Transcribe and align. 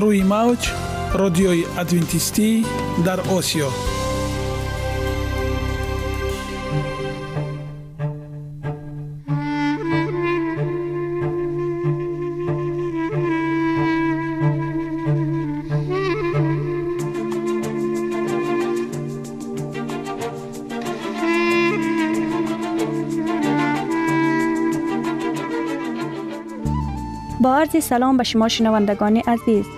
روی 0.00 0.22
موج 0.22 0.70
رادیوی 1.14 1.64
ادوینتیستی 1.78 2.66
در 3.06 3.20
آسیا. 3.20 3.68
با 27.40 27.56
عرض 27.56 27.84
سلام 27.84 28.16
به 28.16 28.24
شما 28.24 28.48
شنوندگان 28.48 29.16
عزیز. 29.16 29.77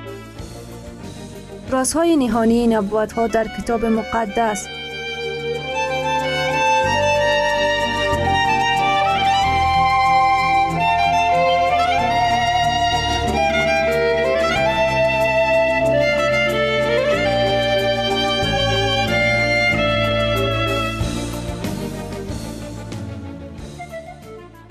رازهای 1.71 2.17
نهانی 2.17 2.67
نبوت 2.67 3.13
ها 3.13 3.27
در 3.27 3.47
کتاب 3.57 3.85
مقدس. 3.85 4.67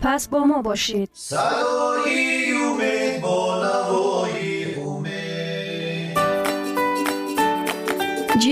پس 0.03 0.28
با 0.28 0.45
ما 0.45 0.62
باشید. 0.62 1.10
صدای 1.12 2.53
امید 2.53 3.22
با 3.22 3.56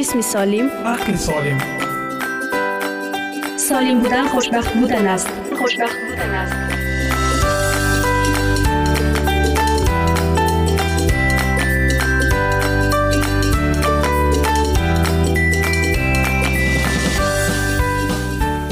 جسم 0.09 0.21
سالم؟ 0.21 0.71
عقل 0.87 1.17
سالم. 1.17 1.59
سالم 3.57 4.01
بودن 4.01 4.29
خوشبخت 4.29 4.75
بودن 4.75 5.07
است. 5.07 5.29
خوشبخت 5.59 5.97
بودن 6.09 6.35
است. 6.35 6.55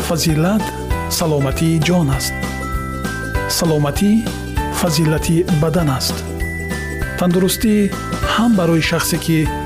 فضیلت 0.09 0.63
سلامتی 1.09 1.79
جان 1.79 2.11
است. 2.11 2.33
سلامتی 3.49 4.25
فضیلتی 4.83 5.43
بدن 5.43 5.89
است. 5.89 6.25
تندرستی 7.19 7.91
هم 8.39 8.57
برای 8.57 8.83
شخصی 8.83 9.19
که 9.19 9.66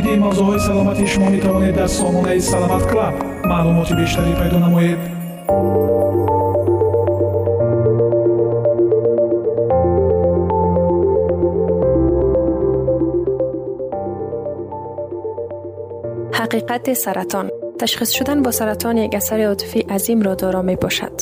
оиди 0.00 0.12
мавзӯъҳои 0.24 0.60
саломатии 0.68 1.06
шумо 1.12 1.28
метавонед 1.34 1.74
дар 1.78 1.88
сомонаи 1.98 2.40
саломат 2.50 2.84
клаб 2.90 3.14
маълумоти 3.50 3.94
бештарӣ 4.00 4.32
пайдо 4.40 4.58
намоед 4.66 5.00
حقیقت 16.40 16.92
سرطان 16.92 17.46
تشخیص 17.78 18.10
شدن 18.10 18.42
با 18.42 18.50
سرطان 18.50 18.96
یک 18.96 19.14
اثر 19.14 19.40
عاطفی 19.40 19.80
عظیم 19.80 20.22
را 20.22 20.34
دارا 20.34 20.62
می 20.62 20.76
باشد. 20.76 21.12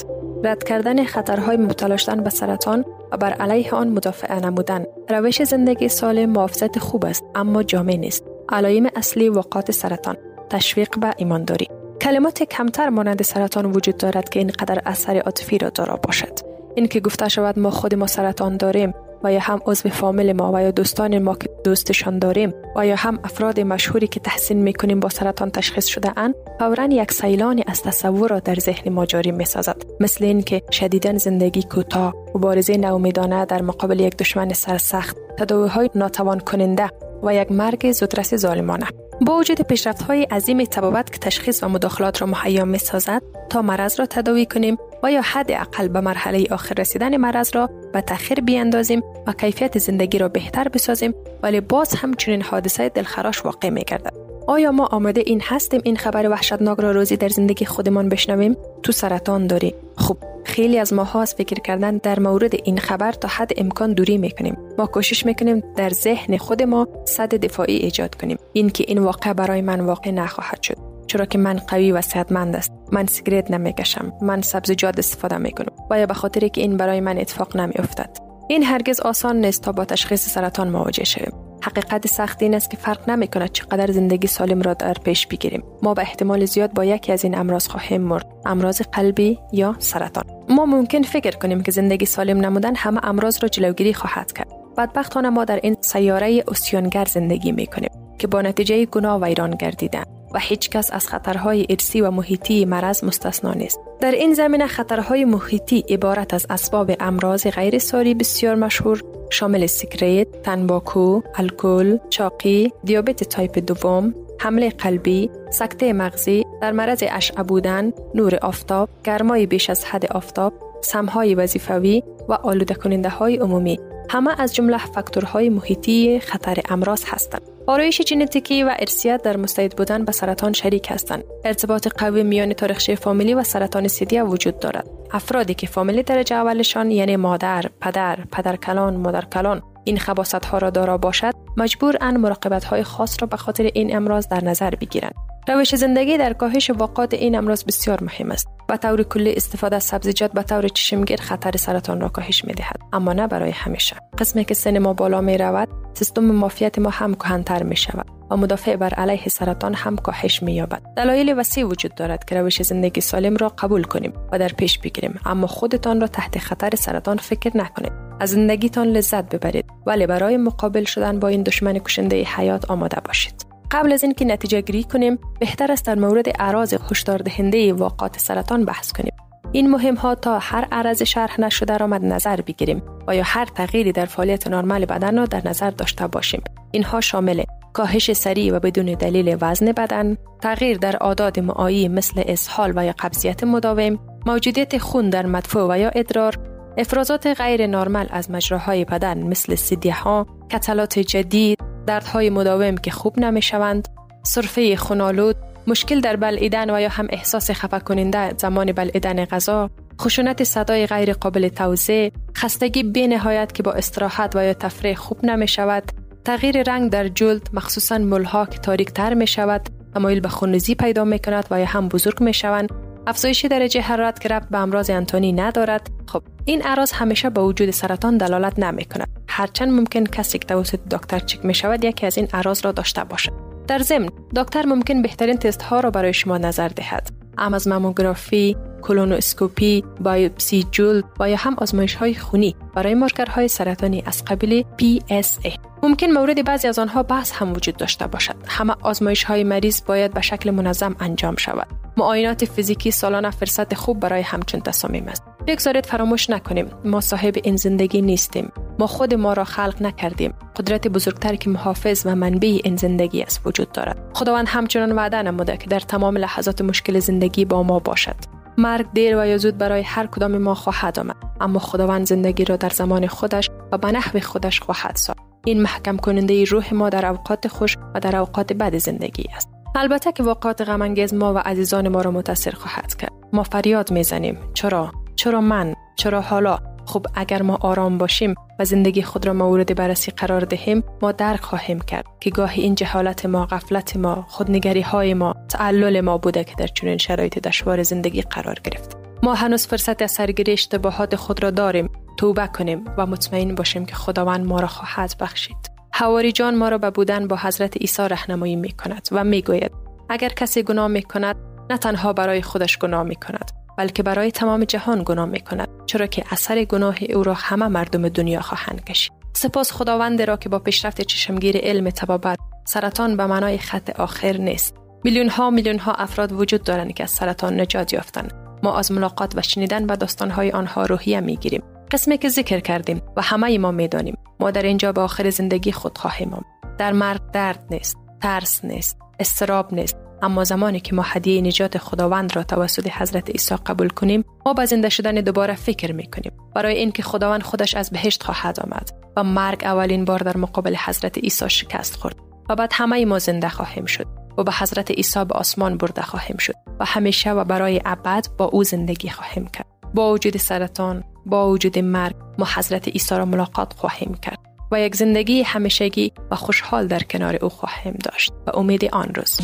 رد 0.45 0.65
کردن 0.65 1.05
خطرهای 1.05 1.57
مبتلا 1.57 1.97
شدن 1.97 2.23
به 2.23 2.31
سرطان 2.31 2.85
و 3.13 3.17
بر 3.17 3.33
علیه 3.33 3.75
آن 3.75 3.89
مدافع 3.89 4.39
نمودن 4.39 4.85
روش 5.11 5.43
زندگی 5.43 5.89
سالم 5.89 6.31
محافظت 6.31 6.79
خوب 6.79 7.05
است 7.05 7.25
اما 7.35 7.63
جامع 7.63 7.97
نیست 7.97 8.25
علایم 8.52 8.88
اصلی 8.96 9.30
وقات 9.30 9.72
سرطان. 9.72 10.18
تشویق 10.50 11.00
به 11.00 11.14
ایمانداری. 11.18 11.68
کلمات 12.02 12.44
کمتر 12.44 12.90
مانند 12.90 13.22
سرطان 13.22 13.66
وجود 13.66 13.98
دارد 13.98 14.30
که 14.30 14.40
اینقدر 14.40 14.82
اثر 14.86 15.18
عاطفی 15.18 15.58
را 15.58 15.70
دارا 15.70 15.96
باشد. 15.96 16.40
اینکه 16.76 17.00
گفته 17.00 17.30
شود 17.30 17.60
ما 17.60 17.70
خود 17.70 17.96
ما 17.96 18.08
سرطان 18.08 18.58
داریم 18.58 18.94
و 19.24 19.34
یا 19.34 19.40
هم 19.40 19.60
عضو 19.66 19.90
فامیل 19.90 20.34
ما 20.34 20.52
و 20.54 20.62
یا 20.62 20.72
دوستان 20.72 21.20
ما 21.20 21.36
که 21.36 21.50
دوستشان 21.64 22.20
داریم 22.20 22.54
و 22.76 22.88
یا 22.88 22.96
هم 22.96 23.20
افراد 23.24 23.60
مشهوری 23.60 24.08
که 24.08 24.20
تحسین 24.20 24.58
می‌کنیم 24.58 25.00
با 25.00 25.10
سرطان 25.10 25.52
تشخیص 25.52 25.86
شده 25.86 26.20
اند 26.20 26.36
فورا 26.60 26.86
یک 26.86 27.12
سیلانی 27.12 27.64
از 27.68 27.84
تصور 27.84 28.30
را 28.30 28.40
در 28.40 28.56
ذهن 28.56 28.94
ما 28.94 29.06
جاری 29.06 29.32
می 29.32 29.46
سازد 29.46 29.84
مثل 30.00 30.26
اینکه 30.26 30.62
شدیدن 30.72 31.18
زندگی 31.18 31.64
کوتاه 31.64 32.14
مبارزه 32.36 32.78
ناامیدانه 32.78 33.46
در 33.46 33.62
مقابل 33.62 34.00
یک 34.00 34.18
دشمن 34.18 34.54
سرسخت 34.54 35.18
تداوی 35.38 35.70
های 35.70 35.90
ناتوان 35.96 36.40
کننده 36.40 36.90
و 37.24 37.36
یک 37.36 37.52
مرگ 37.52 37.92
زودرس 37.92 38.36
ظالمانه. 38.36 38.88
با 39.22 39.38
وجود 39.38 39.62
پیشرفت 39.62 40.02
های 40.02 40.24
عظیم 40.24 40.66
طبابت 40.66 41.12
که 41.12 41.18
تشخیص 41.18 41.64
و 41.64 41.70
مداخلات 41.70 42.22
را 42.22 42.28
مهیا 42.28 42.66
می 42.66 42.78
سازد 42.78 43.22
تا 43.50 43.62
مرض 43.62 44.00
را 44.00 44.06
تداوی 44.06 44.46
کنیم 44.46 44.78
و 45.04 45.12
یا 45.12 45.22
حد 45.22 45.52
اقل 45.52 45.88
به 45.88 46.02
مرحله 46.02 46.46
آخر 46.52 46.76
رسیدن 46.78 47.18
مرض 47.18 47.56
را 47.56 47.70
به 47.94 48.02
تاخیر 48.02 48.42
بیاندازیم 48.42 49.04
و 49.28 49.34
کیفیت 49.34 49.78
زندگی 49.78 50.18
را 50.18 50.28
بهتر 50.30 50.68
بسازیم 50.68 51.14
ولی 51.44 51.62
باز 51.62 51.94
هم 51.94 52.14
چنین 52.14 52.42
حادثه 52.42 52.90
دلخراش 52.90 53.46
واقع 53.46 53.70
می 53.70 53.84
گردد. 53.84 54.14
آیا 54.48 54.72
ما 54.72 54.86
آماده 54.86 55.24
این 55.26 55.42
هستیم 55.44 55.82
این 55.84 55.96
خبر 55.96 56.30
وحشتناک 56.30 56.80
را 56.80 56.92
روزی 56.92 57.18
در 57.18 57.30
زندگی 57.30 57.66
خودمان 57.66 58.10
بشنویم؟ 58.10 58.58
تو 58.84 58.92
سرطان 58.92 59.48
داری. 59.48 59.76
خب 59.98 60.18
خیلی 60.50 60.80
از 60.80 60.94
ماها 60.94 61.22
از 61.22 61.36
فکر 61.36 61.60
کردن 61.60 61.98
در 61.98 62.20
مورد 62.20 62.56
این 62.64 62.78
خبر 62.78 63.12
تا 63.12 63.28
حد 63.28 63.52
امکان 63.58 63.94
دوری 63.94 64.18
می‌کنیم. 64.18 64.58
ما 64.78 64.86
کوشش 64.86 65.26
می‌کنیم 65.26 65.64
در 65.76 65.90
ذهن 65.90 66.38
خود 66.38 66.64
ما 66.64 66.88
صد 67.06 67.36
دفاعی 67.36 67.76
ایجاد 67.76 68.16
کنیم. 68.16 68.38
اینکه 68.54 68.86
این 68.88 68.98
واقع 68.98 69.34
برای 69.34 69.62
من 69.62 69.82
واقع 69.82 70.12
نخواهد 70.12 70.64
شد. 70.64 70.78
چرا 71.08 71.26
که 71.26 71.38
من 71.38 71.58
قوی 71.68 71.92
و 71.92 72.02
صحتمند 72.02 72.56
است. 72.56 72.72
من 72.92 73.06
سیگرت 73.06 73.52
نمی‌کشم. 73.52 74.14
من 74.22 74.42
سبزیجات 74.42 75.00
استفاده 75.00 75.38
می‌کنم. 75.38 75.74
و 75.90 76.00
یا 76.00 76.06
به 76.06 76.14
خاطر 76.14 76.48
که 76.48 76.62
این 76.62 76.78
برای 76.78 77.00
من 77.00 77.18
اتفاق 77.18 77.58
نمیافتد. 77.58 78.29
این 78.52 78.64
هرگز 78.64 79.00
آسان 79.00 79.46
نیست 79.46 79.62
تا 79.64 79.72
با 79.72 79.86
تشخیص 79.86 80.30
سرطان 80.30 80.70
مواجه 80.70 81.04
شویم. 81.04 81.34
حقیقت 81.62 82.08
سخت 82.08 82.44
این 82.44 82.56
است 82.56 82.70
که 82.70 82.78
فرق 82.78 83.10
نمی 83.10 83.28
کند 83.28 83.52
چقدر 83.52 83.92
زندگی 83.92 84.28
سالم 84.28 84.62
را 84.62 84.74
در 84.74 84.94
پیش 84.94 85.28
بگیریم. 85.28 85.64
ما 85.82 85.94
به 85.94 86.02
احتمال 86.02 86.46
زیاد 86.46 86.74
با 86.74 86.86
یکی 86.86 87.12
از 87.12 87.24
این 87.24 87.38
امراض 87.38 87.68
خواهیم 87.68 88.02
مرد. 88.02 88.26
امراض 88.46 88.82
قلبی 88.82 89.40
یا 89.54 89.76
سرطان. 89.80 90.24
ما 90.50 90.66
ممکن 90.66 91.02
فکر 91.02 91.38
کنیم 91.38 91.64
که 91.64 91.72
زندگی 91.72 92.06
سالم 92.06 92.46
نمودن 92.46 92.76
همه 92.76 93.06
امراض 93.06 93.38
را 93.42 93.50
جلوگیری 93.50 93.94
خواهد 93.94 94.32
کرد. 94.32 94.48
بدبختانه 94.78 95.30
ما 95.30 95.46
در 95.46 95.60
این 95.64 95.78
سیاره 95.82 96.44
عصیانگر 96.48 97.06
زندگی 97.06 97.52
می 97.52 97.68
کنیم 97.68 97.92
که 98.20 98.28
با 98.28 98.42
نتیجه 98.42 98.86
گناه 98.86 99.24
ویران 99.24 99.52
گردیدن. 99.52 100.04
و 100.34 100.40
هیچ 100.40 100.70
کس 100.70 100.92
از 100.92 101.08
خطرهای 101.08 101.66
ارثی 101.70 102.02
و 102.02 102.12
محیطی 102.12 102.66
مرض 102.66 103.04
مستثنا 103.04 103.54
نیست. 103.54 103.80
در 104.00 104.12
این 104.12 104.34
زمینه 104.34 104.68
خطرهای 104.68 105.26
محیطی 105.26 105.84
عبارت 105.90 106.34
از 106.34 106.46
اسباب 106.50 106.92
امراض 107.00 107.48
غیر 107.48 107.80
ساری 107.80 108.14
بسیار 108.14 108.56
مشهور 108.56 109.04
شامل 109.30 109.66
سیگرت، 109.66 110.42
تنباکو، 110.42 111.22
الکل، 111.36 111.98
چاقی، 112.10 112.72
دیابت 112.84 113.24
تایپ 113.24 113.60
دوم، 113.60 114.14
حمله 114.40 114.70
قلبی، 114.70 115.30
سکته 115.52 115.94
مغزی، 115.94 116.46
در 116.62 116.72
معرض 116.72 117.04
اشعه 117.08 117.44
بودن، 117.44 117.92
نور 118.16 118.36
آفتاب، 118.36 118.90
گرمای 119.04 119.46
بیش 119.46 119.70
از 119.70 119.86
حد 119.86 120.06
آفتاب، 120.06 120.54
سمهای 120.82 121.36
وظیفوی 121.36 122.04
و 122.30 122.34
آلوده 122.34 122.74
کننده 122.74 123.10
های 123.10 123.36
عمومی 123.36 123.80
همه 124.10 124.42
از 124.42 124.56
جمله 124.56 124.78
فاکتورهای 124.78 125.50
محیطی 125.50 126.20
خطر 126.20 126.58
امراض 126.70 127.04
هستند. 127.08 127.42
آرایش 127.70 128.02
ژنتیکی 128.02 128.64
و 128.64 128.76
ارسیت 128.80 129.22
در 129.22 129.38
مستعد 129.38 129.76
بودن 129.76 130.06
به 130.06 130.12
سرطان 130.12 130.54
شریک 130.54 130.92
هستند. 130.92 131.24
ارتباط 131.46 131.88
قوی 131.88 132.24
میان 132.24 132.54
تاریخچه 132.54 132.96
فامیلی 132.96 133.34
و 133.34 133.44
سرطان 133.44 133.88
سیدی 133.88 134.20
وجود 134.20 134.60
دارد. 134.60 134.90
افرادی 135.12 135.54
که 135.54 135.68
فامیلی 135.68 136.04
درجه 136.04 136.36
اولشان 136.36 136.92
یعنی 136.92 137.16
مادر، 137.16 137.66
پدر، 137.82 138.20
پدرکلان، 138.32 138.96
مادرکلان 138.96 139.62
این 139.84 139.98
خباست 139.98 140.46
ها 140.46 140.58
را 140.58 140.70
دارا 140.70 140.98
باشد 140.98 141.34
مجبور 141.58 141.98
ان 142.02 142.18
مراقبت 142.18 142.64
های 142.64 142.84
خاص 142.84 143.18
را 143.22 143.28
به 143.28 143.38
خاطر 143.38 143.70
این 143.74 143.96
امراض 143.96 144.28
در 144.28 144.44
نظر 144.44 144.70
بگیرند 144.70 145.29
روش 145.48 145.76
زندگی 145.76 146.18
در 146.18 146.34
کاهش 146.34 146.70
واقعات 146.70 147.14
این 147.14 147.36
امراض 147.36 147.64
بسیار 147.64 148.04
مهم 148.04 148.32
است 148.32 148.48
و 148.70 148.78
طور 148.78 149.04
کلی 149.04 149.34
استفاده 149.34 149.76
از 149.76 149.84
سبزیجات 149.84 150.32
به 150.32 150.44
طور 150.44 150.68
چشمگیر 150.68 151.22
خطر 151.22 151.58
سرطان 151.58 152.02
را 152.02 152.10
کاهش 152.10 152.46
می 152.46 152.54
دهد 152.54 152.80
اما 152.94 153.14
نه 153.14 153.28
برای 153.28 153.52
همیشه. 153.52 153.96
قسمی 154.18 154.46
که 154.46 154.54
سن 154.54 154.80
ما 154.80 154.94
بالا 154.94 155.22
می 155.22 155.38
رود 155.38 155.68
سیستم 155.94 156.26
مافیت 156.26 156.80
ما 156.80 156.90
هم 156.90 157.14
کهنتر 157.14 157.64
می 157.64 157.76
شود 157.76 158.06
و 158.32 158.38
مدافع 158.38 158.76
بر 158.76 158.94
علیه 158.94 159.28
سرطان 159.28 159.74
هم 159.74 159.96
کاهش 159.96 160.44
می 160.44 160.54
یابد 160.54 160.82
دلایل 160.98 161.40
وسیع 161.40 161.66
وجود 161.66 161.96
دارد 161.96 162.26
که 162.26 162.36
روش 162.36 162.62
زندگی 162.62 163.02
سالم 163.02 163.38
را 163.38 163.50
قبول 163.50 163.84
کنیم 163.84 164.14
و 164.32 164.40
در 164.40 164.48
پیش 164.48 164.80
بگیریم. 164.80 165.20
اما 165.26 165.48
خودتان 165.48 166.02
را 166.02 166.08
تحت 166.08 166.38
خطر 166.38 166.76
سرطان 166.76 167.18
فکر 167.18 167.58
نکنید. 167.58 167.92
از 168.20 168.30
زندگیتان 168.30 168.88
لذت 168.88 169.36
ببرید. 169.36 169.66
ولی 169.86 170.08
برای 170.08 170.38
مقابل 170.38 170.84
شدن 170.84 171.20
با 171.20 171.28
این 171.28 171.44
دشمن 171.44 171.80
کشنده 171.80 172.24
حیات 172.24 172.72
آماده 172.72 173.02
باشید. 173.06 173.49
قبل 173.72 173.94
از 173.94 174.04
اینکه 174.04 174.26
نتیجه 174.26 174.62
گیری 174.62 174.84
کنیم 174.84 175.20
بهتر 175.40 175.72
است 175.72 175.86
در 175.86 175.96
مورد 175.96 176.26
اعراض 176.40 176.74
هشدار 176.92 177.18
دهنده 177.18 177.74
واقعات 177.74 178.20
سرطان 178.20 178.66
بحث 178.66 178.92
کنیم. 178.92 179.14
این 179.52 179.70
مهم 179.70 179.96
ها 179.96 180.16
تا 180.16 180.40
هر 180.40 180.68
عرض 180.72 181.04
شرح 181.04 181.42
نشده 181.42 181.78
را 181.78 181.88
مد 181.88 182.06
نظر 182.06 182.42
بگیریم 182.42 182.82
و 183.08 183.16
یا 183.16 183.24
هر 183.26 183.46
تغییری 183.46 183.92
در 183.92 184.06
فعالیت 184.06 184.48
نرمال 184.48 184.86
بدن 184.86 185.18
را 185.18 185.26
در 185.26 185.48
نظر 185.48 185.70
داشته 185.70 186.08
باشیم. 186.08 186.42
اینها 186.72 187.02
شامل 187.02 187.44
کاهش 187.74 188.14
سریع 188.14 188.56
و 188.56 188.60
بدون 188.60 188.86
دلیل 188.86 189.38
وزن 189.42 189.72
بدن 189.72 190.18
تغییر 190.42 190.78
در 190.78 190.96
عادات 190.96 191.40
معایی 191.40 191.88
مثل 191.88 192.24
اسهال 192.26 192.74
و 192.76 192.86
یا 192.86 192.94
قبضیت 193.00 193.44
مداوم 193.44 194.00
موجودیت 194.26 194.78
خون 194.78 195.10
در 195.10 195.26
مدفوع 195.26 195.74
و 195.74 195.80
یا 195.80 195.90
ادرار 195.90 196.36
افرازات 196.78 197.28
غیر 197.28 197.68
نرمال 197.68 198.08
از 198.10 198.32
مجراهای 198.32 198.86
بدن 198.86 199.28
مثل 199.28 199.56
سیدیه 199.56 200.02
ها 200.04 200.28
کتلات 200.52 201.00
جدید 201.00 201.69
دردهای 201.90 202.30
مداوم 202.30 202.78
که 202.78 202.92
خوب 202.92 203.20
نمی 203.20 203.42
شوند، 203.42 203.88
صرفه 204.24 204.76
خونالود، 204.76 205.36
مشکل 205.68 206.02
در 206.02 206.16
بلعیدن 206.16 206.70
و 206.70 206.80
یا 206.80 206.90
هم 206.90 207.08
احساس 207.10 207.52
خفه 207.52 207.80
کننده 207.80 208.34
زمان 208.38 208.72
بلعیدن 208.72 209.26
غذا، 209.26 209.70
خشونت 210.02 210.44
صدای 210.44 210.88
غیر 210.88 211.14
قابل 211.14 211.48
توزیع، 211.48 212.12
خستگی 212.38 212.84
بی 212.84 213.08
نهایت 213.08 213.54
که 213.54 213.64
با 213.64 213.72
استراحت 213.72 214.36
و 214.36 214.46
یا 214.46 214.54
تفریح 214.54 214.96
خوب 214.96 215.26
نمی 215.26 215.48
شود، 215.48 215.84
تغییر 216.26 216.64
رنگ 216.64 216.92
در 216.92 217.08
جلد 217.08 217.50
مخصوصا 217.54 217.98
ملها 217.98 218.46
که 218.46 218.60
تاریک 218.60 218.92
تر 218.92 219.14
می 219.14 219.28
شود، 219.28 219.70
تمایل 219.94 220.20
به 220.20 220.30
خونریزی 220.30 220.76
پیدا 220.76 221.04
می 221.04 221.20
کند 221.20 221.46
و 221.52 221.60
یا 221.60 221.66
هم 221.66 221.88
بزرگ 221.88 222.22
می 222.24 222.34
شوند، 222.34 222.70
افزایش 223.08 223.46
درجه 223.46 223.82
حرارت 223.82 224.20
که 224.20 224.30
ربط 224.30 224.50
به 224.50 224.58
امراض 224.58 224.90
انتونی 224.90 225.32
ندارد. 225.32 225.90
خب 226.08 226.24
این 226.50 226.66
اعراض 226.66 226.92
همیشه 226.92 227.30
به 227.30 227.42
وجود 227.42 227.72
سرطان 227.72 228.18
دلالت 228.18 228.60
نمی 228.60 228.86
کند 228.86 229.10
هرچند 229.28 229.72
ممکن 229.72 230.04
کسی 230.04 230.40
که 230.40 230.48
توسط 230.48 230.80
دکتر 230.92 231.20
چک 231.20 231.46
می 231.46 231.54
شود 231.54 231.84
یکی 231.84 232.06
از 232.06 232.18
این 232.18 232.28
اعراض 232.34 232.66
را 232.66 232.72
داشته 232.72 233.04
باشد. 233.04 233.32
در 233.68 233.80
ضمن 233.80 234.10
دکتر 234.36 234.66
ممکن 234.66 235.02
بهترین 235.02 235.38
تست 235.38 235.62
ها 235.62 235.80
را 235.80 235.92
برای 235.92 236.14
شما 236.14 236.38
نظر 236.38 236.68
دهد. 236.68 237.10
ام 237.38 237.54
از 237.54 237.68
ماموگرافی 237.68 238.58
کولونوسکوپی 238.82 239.84
بایوپسی 240.00 240.66
جلد 240.72 241.04
و 241.20 241.30
یا 241.30 241.36
هم 241.40 241.56
آزمایش 241.58 241.96
های 241.96 242.16
خونی 242.16 242.56
برای 242.76 242.94
مارکرهای 242.94 243.48
سرطانی 243.48 244.04
از 244.06 244.26
قبیل 244.26 244.66
PSA 244.82 245.60
ممکن 245.84 246.08
مورد 246.08 246.46
بعضی 246.46 246.68
از 246.68 246.80
آنها 246.80 247.04
بحث 247.04 247.32
هم 247.32 247.54
وجود 247.54 247.78
داشته 247.78 248.08
باشد. 248.08 248.36
همه 248.48 248.76
آزمایش 248.82 249.24
های 249.24 249.44
مریض 249.44 249.82
باید 249.86 250.14
به 250.14 250.22
شکل 250.22 250.52
منظم 250.52 250.96
انجام 251.00 251.36
شود. 251.36 251.68
معاینات 251.98 252.46
فیزیکی 252.46 252.92
سالانه 252.92 253.32
فرصت 253.32 253.74
خوب 253.74 254.00
برای 254.00 254.22
همچون 254.22 254.62
تصامیم 254.62 255.08
است. 255.08 255.24
بگذارید 255.50 255.86
فراموش 255.86 256.30
نکنیم. 256.30 256.66
ما 256.86 257.02
صاحب 257.02 257.34
این 257.44 257.56
زندگی 257.56 258.02
نیستیم. 258.02 258.52
ما 258.80 258.88
خود 258.88 259.14
ما 259.14 259.34
را 259.34 259.44
خلق 259.44 259.82
نکردیم. 259.82 260.34
قدرت 260.56 260.88
بزرگتر 260.88 261.36
که 261.36 261.50
محافظ 261.50 262.06
و 262.06 262.16
منبع 262.16 262.60
این 262.64 262.76
زندگی 262.76 263.22
است 263.22 263.42
وجود 263.46 263.72
دارد. 263.72 264.12
خداوند 264.14 264.48
همچنان 264.50 264.92
وعده 264.92 265.22
نموده 265.22 265.58
که 265.58 265.68
در 265.68 265.80
تمام 265.80 266.18
لحظات 266.18 266.62
مشکل 266.62 267.00
زندگی 267.00 267.46
با 267.46 267.64
ما 267.64 267.80
باشد. 267.80 268.16
مرگ 268.58 268.86
دیر 268.94 269.18
و 269.18 269.26
یا 269.26 269.38
زود 269.38 269.58
برای 269.58 269.82
هر 269.82 270.08
کدام 270.08 270.38
ما 270.38 270.56
خواهد 270.56 271.00
آمد. 271.00 271.16
اما 271.42 271.60
خداوند 271.60 272.06
زندگی 272.06 272.46
را 272.46 272.56
در 272.56 272.70
زمان 272.70 273.08
خودش 273.08 273.50
و 273.72 273.78
به 273.78 273.92
نحو 273.92 274.20
خودش 274.20 274.60
خواهد 274.60 274.96
ساخت. 274.96 275.20
این 275.46 275.62
محکم 275.62 275.98
کننده 275.98 276.44
روح 276.44 276.74
ما 276.74 276.90
در 276.90 277.06
اوقات 277.06 277.48
خوش 277.48 277.78
و 277.96 278.00
در 278.00 278.16
اوقات 278.16 278.54
بد 278.54 278.78
زندگی 278.78 279.26
است. 279.36 279.50
البته 279.76 280.12
که 280.12 280.24
واقعات 280.24 280.62
غم 280.62 280.96
ما 281.14 281.34
و 281.34 281.38
عزیزان 281.38 281.88
ما 281.88 282.02
را 282.02 282.12
متاثر 282.12 282.52
خواهد 282.52 282.96
کرد. 282.96 283.12
ما 283.34 283.44
فریاد 283.44 283.92
می‌زنیم. 283.92 284.38
چرا؟ 284.54 284.92
چرا 285.20 285.42
من 285.42 285.76
چرا 285.96 286.22
حالا؟ 286.22 286.60
خب 286.86 287.06
اگر 287.16 287.42
ما 287.42 287.58
آرام 287.62 287.98
باشیم 287.98 288.36
و 288.60 288.66
زندگی 288.66 289.02
خود 289.02 289.26
را 289.26 289.34
مورد 289.34 289.76
بررسی 289.76 290.12
قرار 290.12 290.42
دهیم 290.42 290.84
ما 291.02 291.12
درک 291.12 291.40
خواهیم 291.40 291.80
کرد 291.80 292.06
که 292.20 292.30
گاهی 292.30 292.62
این 292.62 292.76
جهالت 292.76 293.26
ما 293.26 293.46
غفلت 293.46 293.98
ما 293.98 294.26
خودنگری 294.30 294.82
های 294.82 295.14
ما 295.14 295.36
تعلل 295.50 296.02
ما 296.02 296.18
بوده 296.18 296.44
که 296.44 296.56
در 296.58 296.68
چنین 296.68 296.98
شرایط 296.98 297.40
دشوار 297.40 297.84
زندگی 297.84 298.22
قرار 298.22 298.60
گرفت. 298.64 298.98
ما 299.24 299.34
هنوز 299.34 299.68
فرصت 299.68 300.02
از 300.02 300.12
سرگیری 300.12 300.52
اشتباهات 300.52 301.16
خود 301.16 301.44
را 301.44 301.52
داریم. 301.52 301.90
توبه 302.18 302.48
کنیم 302.48 302.86
و 302.98 303.06
مطمئن 303.06 303.56
باشیم 303.56 303.86
که 303.86 303.96
خداوند 303.96 304.46
ما 304.46 304.60
را 304.60 304.68
خواهد 304.68 305.16
بخشید. 305.20 305.72
حواری 305.94 306.32
جان 306.32 306.56
ما 306.56 306.70
را 306.70 306.78
به 306.78 306.90
بودن 306.90 307.28
با 307.28 307.38
حضرت 307.42 307.78
عیسی 307.78 308.02
رهنمایی 308.02 308.56
می 308.56 308.72
کند 308.72 309.08
و 309.12 309.24
می 309.24 309.42
گوید 309.42 309.72
اگر 310.10 310.30
کسی 310.30 310.64
گناه 310.64 310.88
می 310.88 311.02
کند 311.02 311.36
نه 311.70 311.78
تنها 311.78 312.14
برای 312.14 312.42
خودش 312.42 312.78
گناه 312.78 313.04
می 313.04 313.16
کند 313.16 313.59
بلکه 313.80 314.04
برای 314.04 314.32
تمام 314.32 314.64
جهان 314.64 315.04
گناه 315.06 315.26
می 315.26 315.40
کند 315.40 315.70
چرا 315.86 316.08
که 316.08 316.24
اثر 316.32 316.64
گناه 316.64 316.96
او 317.14 317.24
را 317.24 317.34
همه 317.34 317.68
مردم 317.68 318.10
دنیا 318.10 318.42
خواهند 318.42 318.84
کشید. 318.84 319.14
سپاس 319.34 319.72
خداوند 319.72 320.22
را 320.22 320.38
که 320.38 320.50
با 320.50 320.60
پیشرفت 320.60 321.02
چشمگیر 321.02 321.58
علم 321.58 321.90
تبابت 321.90 322.38
سرطان 322.66 323.18
به 323.18 323.26
معنای 323.26 323.58
خط 323.58 324.00
آخر 324.00 324.38
نیست. 324.38 324.76
میلیون 325.04 325.30
ها 325.30 325.50
میلیون 325.50 325.80
ها 325.80 325.94
افراد 325.94 326.32
وجود 326.32 326.64
دارند 326.64 326.94
که 326.94 327.04
از 327.04 327.12
سرطان 327.12 327.60
نجات 327.60 327.94
یافتند. 327.94 328.34
ما 328.64 328.78
از 328.78 328.92
ملاقات 328.92 329.34
و 329.36 329.42
شنیدن 329.42 329.86
و 329.86 329.96
داستان 329.96 330.32
های 330.32 330.52
آنها 330.52 330.86
روحیه 330.86 331.22
می 331.22 331.38
گیریم 331.38 331.64
قسمی 331.92 332.18
که 332.18 332.30
ذکر 332.30 332.60
کردیم 332.60 333.02
و 333.18 333.22
همه 333.22 333.58
ما 333.58 333.72
می‌دانیم. 333.72 334.18
ما 334.40 334.52
در 334.52 334.64
اینجا 334.64 334.92
به 334.92 335.02
آخر 335.02 335.30
زندگی 335.30 335.72
خود 335.72 335.98
خواهیم 335.98 336.34
آمد. 336.34 336.78
در 336.78 336.92
مرگ 336.92 337.22
درد 337.34 337.64
نیست 337.72 337.98
ترس 338.22 338.66
نیست 338.66 338.98
استراب 339.20 339.74
نیست. 339.74 339.98
اما 340.22 340.44
زمانی 340.44 340.80
که 340.80 340.96
ما 340.96 341.02
هدیه 341.06 341.42
نجات 341.42 341.78
خداوند 341.78 342.36
را 342.36 342.44
توسط 342.44 342.88
حضرت 342.88 343.30
عیسی 343.30 343.56
قبول 343.56 343.90
کنیم 343.90 344.26
ما 344.46 344.54
به 344.54 344.66
زنده 344.66 344.90
شدن 344.90 345.16
دوباره 345.16 345.56
فکر 345.56 345.92
می 345.92 346.08
کنیم 346.08 346.32
برای 346.56 346.76
اینکه 346.76 347.04
خداوند 347.04 347.44
خودش 347.44 347.76
از 347.76 347.90
بهشت 347.90 348.24
خواهد 348.24 348.60
آمد 348.60 348.90
و 349.18 349.24
مرگ 349.24 349.64
اولین 349.64 350.06
بار 350.06 350.20
در 350.20 350.38
مقابل 350.38 350.76
حضرت 350.76 351.18
عیسی 351.18 351.50
شکست 351.50 351.96
خورد 351.96 352.16
و 352.50 352.56
بعد 352.56 352.72
همه 352.74 353.06
ما 353.06 353.20
زنده 353.20 353.50
خواهیم 353.50 353.86
شد 353.86 354.06
و 354.38 354.44
به 354.44 354.52
حضرت 354.52 354.92
عیسی 354.92 355.26
به 355.26 355.34
آسمان 355.36 355.78
برده 355.78 356.02
خواهیم 356.02 356.38
شد 356.38 356.54
و 356.80 356.86
همیشه 356.86 357.32
و 357.32 357.44
برای 357.44 357.82
ابد 357.86 358.28
با 358.38 358.46
او 358.46 358.64
زندگی 358.64 359.10
خواهیم 359.10 359.48
کرد. 359.48 359.66
با 359.94 360.14
وجود 360.14 360.38
سرطان 360.38 361.04
با 361.26 361.50
وجود 361.50 361.80
مرگ 361.80 362.16
ما 362.38 362.48
حضرت 362.56 362.88
عیسی 362.88 363.16
را 363.16 363.26
ملاقات 363.26 363.74
خواهیم 363.74 364.14
کرد 364.22 364.40
و 364.72 364.82
یک 364.82 364.96
زندگی 364.96 365.42
همیشگی 365.42 366.12
و 366.32 366.36
خوشحال 366.36 366.88
در 366.88 367.00
کنار 367.00 367.36
او 367.36 367.50
خواهیم 367.50 367.98
داشت. 368.04 368.34
و 368.48 368.58
امید 368.58 368.86
آن 368.86 369.12
روز. 369.16 369.40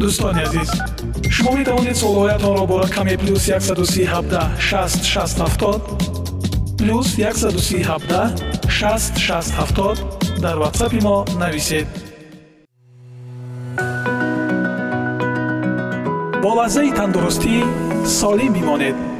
дӯстони 0.00 0.42
азиз 0.46 0.70
шумо 1.34 1.52
метавонед 1.58 1.96
суолҳоятонро 2.02 2.64
бо 2.70 2.76
рақами 2.84 3.14
плюс 3.22 3.42
137 3.48 4.40
6 4.58 5.04
670 5.04 5.80
плюс 6.78 7.06
137 7.16 8.32
6 8.68 9.12
670 9.16 10.40
дар 10.44 10.56
ватсапи 10.58 11.00
мо 11.06 11.24
нависед. 11.40 11.86
Бо 16.42 16.50
лаззаи 16.58 16.90
тандурустӣ 16.98 17.56
солим 18.18 18.52
бимонед. 18.52 19.11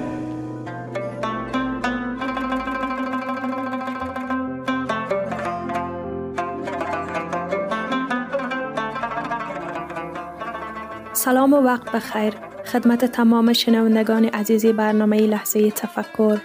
سلام 11.25 11.52
و 11.52 11.57
وقت 11.57 11.93
بخیر. 11.93 12.35
خدمت 12.67 13.05
تمام 13.05 13.52
شنوندگان 13.52 14.25
عزیزی 14.25 14.73
برنامه 14.73 15.17
لحظه 15.17 15.71
تفکر. 15.71 16.38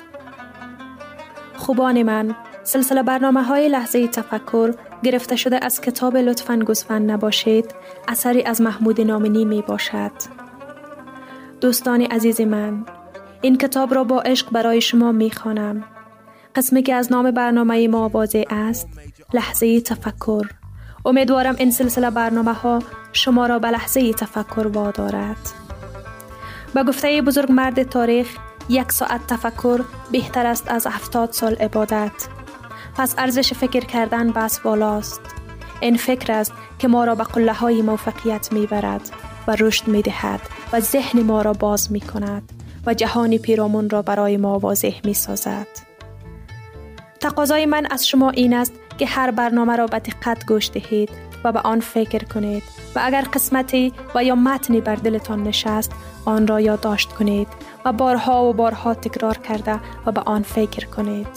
خوبان 1.56 2.04
من 2.04 2.36
سلسله 2.64 3.04
برنامه 3.04 3.44
های 3.44 3.70
لحظه 3.70 4.08
تفکر 4.08 4.74
گرفته 5.04 5.36
شده 5.36 5.66
از 5.66 5.82
کتاب 5.82 6.18
لطفا 6.18 6.58
گزفن 6.58 7.02
نباشید. 7.02 7.76
اثری 8.08 8.44
از 8.44 8.62
محمود 8.62 9.02
نامنی 9.02 9.46
می 9.46 9.62
باشد. 9.62 10.12
دوستان 11.62 12.02
عزیز 12.02 12.42
من 12.42 12.86
این 13.42 13.58
کتاب 13.58 13.94
را 13.94 14.04
با 14.04 14.22
عشق 14.22 14.52
برای 14.52 14.82
شما 14.82 15.12
می 15.12 15.32
خوانم. 15.32 15.84
قسمی 16.56 16.84
که 16.84 16.94
از 16.94 17.12
نام 17.12 17.32
برنامه 17.32 17.88
ما 17.88 18.10
واضح 18.10 18.44
است 18.50 18.88
لحظه 19.34 19.82
تفکر. 19.82 20.48
امیدوارم 21.08 21.56
این 21.58 21.72
سلسله 21.72 22.10
برنامه 22.10 22.54
ها 22.54 22.80
شما 23.14 23.46
را 23.46 23.60
به 23.60 23.68
لحظه 23.68 24.14
تفکر 24.14 24.68
وادارد. 24.68 25.38
به 26.74 26.84
گفته 26.84 27.22
بزرگ 27.22 27.52
مرد 27.52 27.84
تاریخ 27.84 28.28
یک 28.70 28.92
ساعت 28.92 29.28
تفکر 29.28 29.82
بهتر 30.12 30.46
است 30.46 30.72
از 30.72 30.88
هفتاد 30.88 31.32
سال 31.32 31.56
عبادت. 31.56 32.12
پس 32.96 33.16
ارزش 33.18 33.54
فکر 33.54 33.80
کردن 33.80 34.32
بس 34.32 34.60
بالاست. 34.60 35.22
این 35.82 35.98
فکر 35.98 36.34
است 36.34 36.54
که 36.80 36.88
ما 36.88 37.06
را 37.06 37.16
به 37.16 37.24
قله 37.24 37.54
های 37.54 37.82
موفقیت 37.82 38.54
می 38.54 38.68
برد 38.68 39.10
و 39.48 39.56
رشد 39.60 39.88
می 39.88 40.02
دهد 40.02 40.42
و 40.74 40.80
ذهن 40.80 41.22
ما 41.22 41.42
را 41.42 41.54
باز 41.54 41.92
می 41.92 42.02
کند 42.02 42.44
و 42.86 42.94
جهان 42.94 43.38
پیرامون 43.38 43.90
را 43.90 44.02
برای 44.02 44.38
ما 44.38 44.60
واضح 44.60 44.94
می 45.04 45.14
سازد. 45.14 45.68
تقاضای 47.20 47.66
من 47.66 47.88
از 47.92 48.08
شما 48.08 48.30
این 48.30 48.54
است 48.54 48.74
که 48.98 49.06
هر 49.06 49.32
برنامه 49.32 49.76
را 49.76 49.86
به 49.86 50.00
دقت 50.00 50.46
گوش 50.46 50.70
دهید 50.72 51.10
و 51.44 51.52
به 51.52 51.60
آن 51.60 51.80
فکر 51.80 52.24
کنید 52.24 52.64
و 52.96 53.00
اگر 53.04 53.22
قسمتی 53.22 53.94
و 54.16 54.24
یا 54.24 54.36
متنی 54.36 54.82
بر 54.82 54.96
دلتان 54.96 55.44
نشست 55.44 55.92
آن 56.26 56.48
را 56.48 56.62
یادداشت 56.62 57.10
کنید 57.10 57.48
و 57.86 57.94
بارها 57.94 58.46
و 58.46 58.54
بارها 58.54 58.94
تکرار 58.94 59.38
کرده 59.38 59.80
و 60.06 60.12
به 60.12 60.22
آن 60.22 60.44
فکر 60.44 60.86
کنید. 60.86 61.28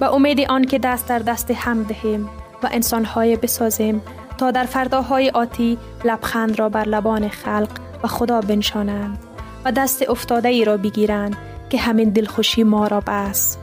و 0.00 0.04
امید 0.04 0.40
آن 0.40 0.64
که 0.64 0.78
دست 0.78 1.08
در 1.08 1.18
دست 1.18 1.50
هم 1.50 1.82
دهیم 1.82 2.28
و 2.62 2.68
انسانهای 2.72 3.36
بسازیم 3.36 4.02
تا 4.38 4.50
در 4.50 4.64
فرداهای 4.64 5.30
آتی 5.30 5.78
لبخند 6.04 6.58
را 6.58 6.68
بر 6.68 6.84
لبان 6.84 7.28
خلق 7.28 7.70
و 8.02 8.08
خدا 8.08 8.40
بنشانند 8.40 9.18
و 9.64 9.72
دست 9.72 10.10
افتاده 10.10 10.48
ای 10.48 10.64
را 10.64 10.76
بگیرند 10.76 11.36
که 11.70 11.78
همین 11.78 12.10
دلخوشی 12.10 12.62
ما 12.62 12.86
را 12.86 13.00
بس. 13.00 13.56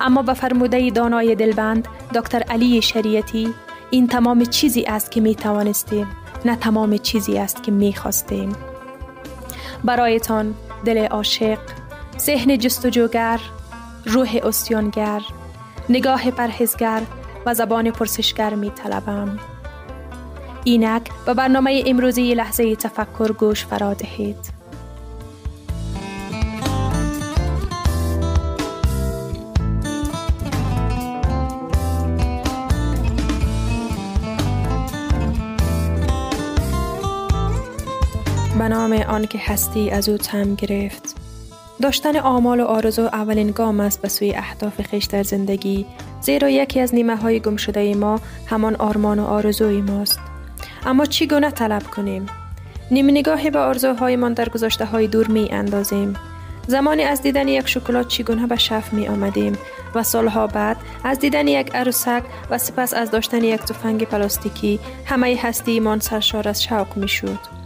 اما 0.00 0.22
به 0.22 0.34
فرموده 0.34 0.90
دانای 0.90 1.34
دلبند 1.34 1.88
دکتر 2.14 2.42
علی 2.42 2.82
شریعتی 2.82 3.54
این 3.90 4.08
تمام 4.08 4.44
چیزی 4.44 4.82
است 4.82 5.10
که 5.10 5.20
می 5.20 5.34
توانستیم 5.34 6.06
نه 6.44 6.56
تمام 6.56 6.96
چیزی 6.96 7.38
است 7.38 7.62
که 7.62 7.72
می 7.72 7.94
خواستیم 7.94 8.52
برایتان 9.84 10.54
دل 10.84 11.06
عاشق 11.06 11.58
ذهن 12.18 12.58
جستجوگر 12.58 13.40
روح 14.04 14.38
اسیانگر 14.42 15.22
نگاه 15.88 16.30
پرهزگر 16.30 17.02
و 17.46 17.54
زبان 17.54 17.90
پرسشگر 17.90 18.54
می 18.54 18.70
طلبم. 18.70 19.38
اینک 20.64 21.10
به 21.26 21.34
برنامه 21.34 21.82
امروزی 21.86 22.34
لحظه 22.34 22.76
تفکر 22.76 23.32
گوش 23.32 23.66
فرا 23.66 23.94
دهید. 23.94 24.59
به 39.10 39.14
نام 39.14 39.22
آن 39.22 39.28
که 39.28 39.38
هستی 39.38 39.90
از 39.90 40.08
او 40.08 40.16
تم 40.16 40.54
گرفت. 40.54 41.16
داشتن 41.82 42.16
آمال 42.16 42.60
و 42.60 42.64
آرزو 42.64 43.02
اولین 43.02 43.50
گام 43.50 43.80
است 43.80 44.02
به 44.02 44.08
سوی 44.08 44.34
اهداف 44.34 44.82
خیش 44.82 45.04
در 45.04 45.22
زندگی 45.22 45.86
زیرا 46.20 46.48
یکی 46.48 46.80
از 46.80 46.94
نیمه 46.94 47.16
های 47.16 47.40
گم 47.40 47.56
شده 47.56 47.94
ما 47.94 48.20
همان 48.46 48.76
آرمان 48.76 49.18
و 49.18 49.24
آرزوی 49.24 49.80
ماست. 49.80 50.18
اما 50.86 51.06
چی 51.06 51.26
گونه 51.26 51.50
طلب 51.50 51.82
کنیم؟ 51.82 52.26
نیم 52.90 53.10
نگاهی 53.10 53.50
به 53.50 53.58
آرزوهایمان 53.58 54.32
در 54.32 54.48
گذاشته 54.48 54.84
های 54.84 55.06
دور 55.06 55.26
می 55.26 55.48
اندازیم 55.50 56.14
زمانی 56.66 57.02
از 57.02 57.22
دیدن 57.22 57.48
یک 57.48 57.68
شکلات 57.68 58.08
چگونه 58.08 58.46
به 58.46 58.56
شف 58.56 58.92
می 58.92 59.08
آمدیم 59.08 59.58
و 59.94 60.02
سالها 60.02 60.46
بعد 60.46 60.76
از 61.04 61.18
دیدن 61.18 61.48
یک 61.48 61.74
عروسک 61.74 62.22
و 62.50 62.58
سپس 62.58 62.94
از 62.94 63.10
داشتن 63.10 63.44
یک 63.44 63.60
تفنگ 63.60 64.04
پلاستیکی 64.04 64.80
همه 65.04 65.38
هستی 65.42 65.72
ایمان 65.72 66.00
سرشار 66.00 66.48
از 66.48 66.62
شوق 66.62 66.96
می 66.96 67.08
شود. 67.08 67.59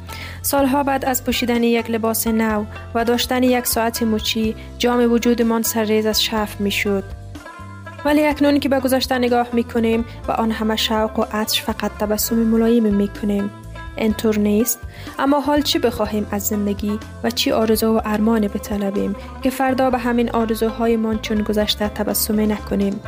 سالها 0.44 0.82
بعد 0.82 1.04
از 1.04 1.24
پوشیدن 1.24 1.62
یک 1.62 1.90
لباس 1.90 2.26
نو 2.26 2.64
و 2.94 3.04
داشتن 3.04 3.42
یک 3.42 3.66
ساعت 3.66 4.02
مچی 4.02 4.56
جام 4.78 5.12
وجودمان 5.12 5.62
سرریز 5.62 6.06
از 6.06 6.22
شف 6.22 6.60
می 6.60 6.70
شد. 6.70 7.04
ولی 8.04 8.26
اکنون 8.26 8.60
که 8.60 8.68
به 8.68 8.80
گذاشتن 8.80 9.18
نگاه 9.18 9.46
می 9.52 9.64
کنیم 9.64 10.04
و 10.28 10.32
آن 10.32 10.50
همه 10.50 10.76
شوق 10.76 11.18
و 11.18 11.24
عطش 11.32 11.62
فقط 11.62 11.90
تبسم 11.98 12.36
ملایم 12.36 12.94
می 12.94 13.08
کنیم. 13.08 13.50
اینطور 13.96 14.38
نیست 14.38 14.78
اما 15.18 15.40
حال 15.40 15.62
چی 15.62 15.78
بخواهیم 15.78 16.26
از 16.30 16.46
زندگی 16.46 16.98
و 17.22 17.30
چی 17.30 17.52
آرزو 17.52 17.96
و 17.96 18.00
ارمان 18.04 18.40
بطلبیم 18.40 19.16
که 19.42 19.50
فردا 19.50 19.90
به 19.90 19.98
همین 19.98 20.30
آرزوهایمان 20.30 21.18
چون 21.18 21.42
گذشته 21.42 21.88
تبسم 21.88 22.52
نکنیم 22.52 23.00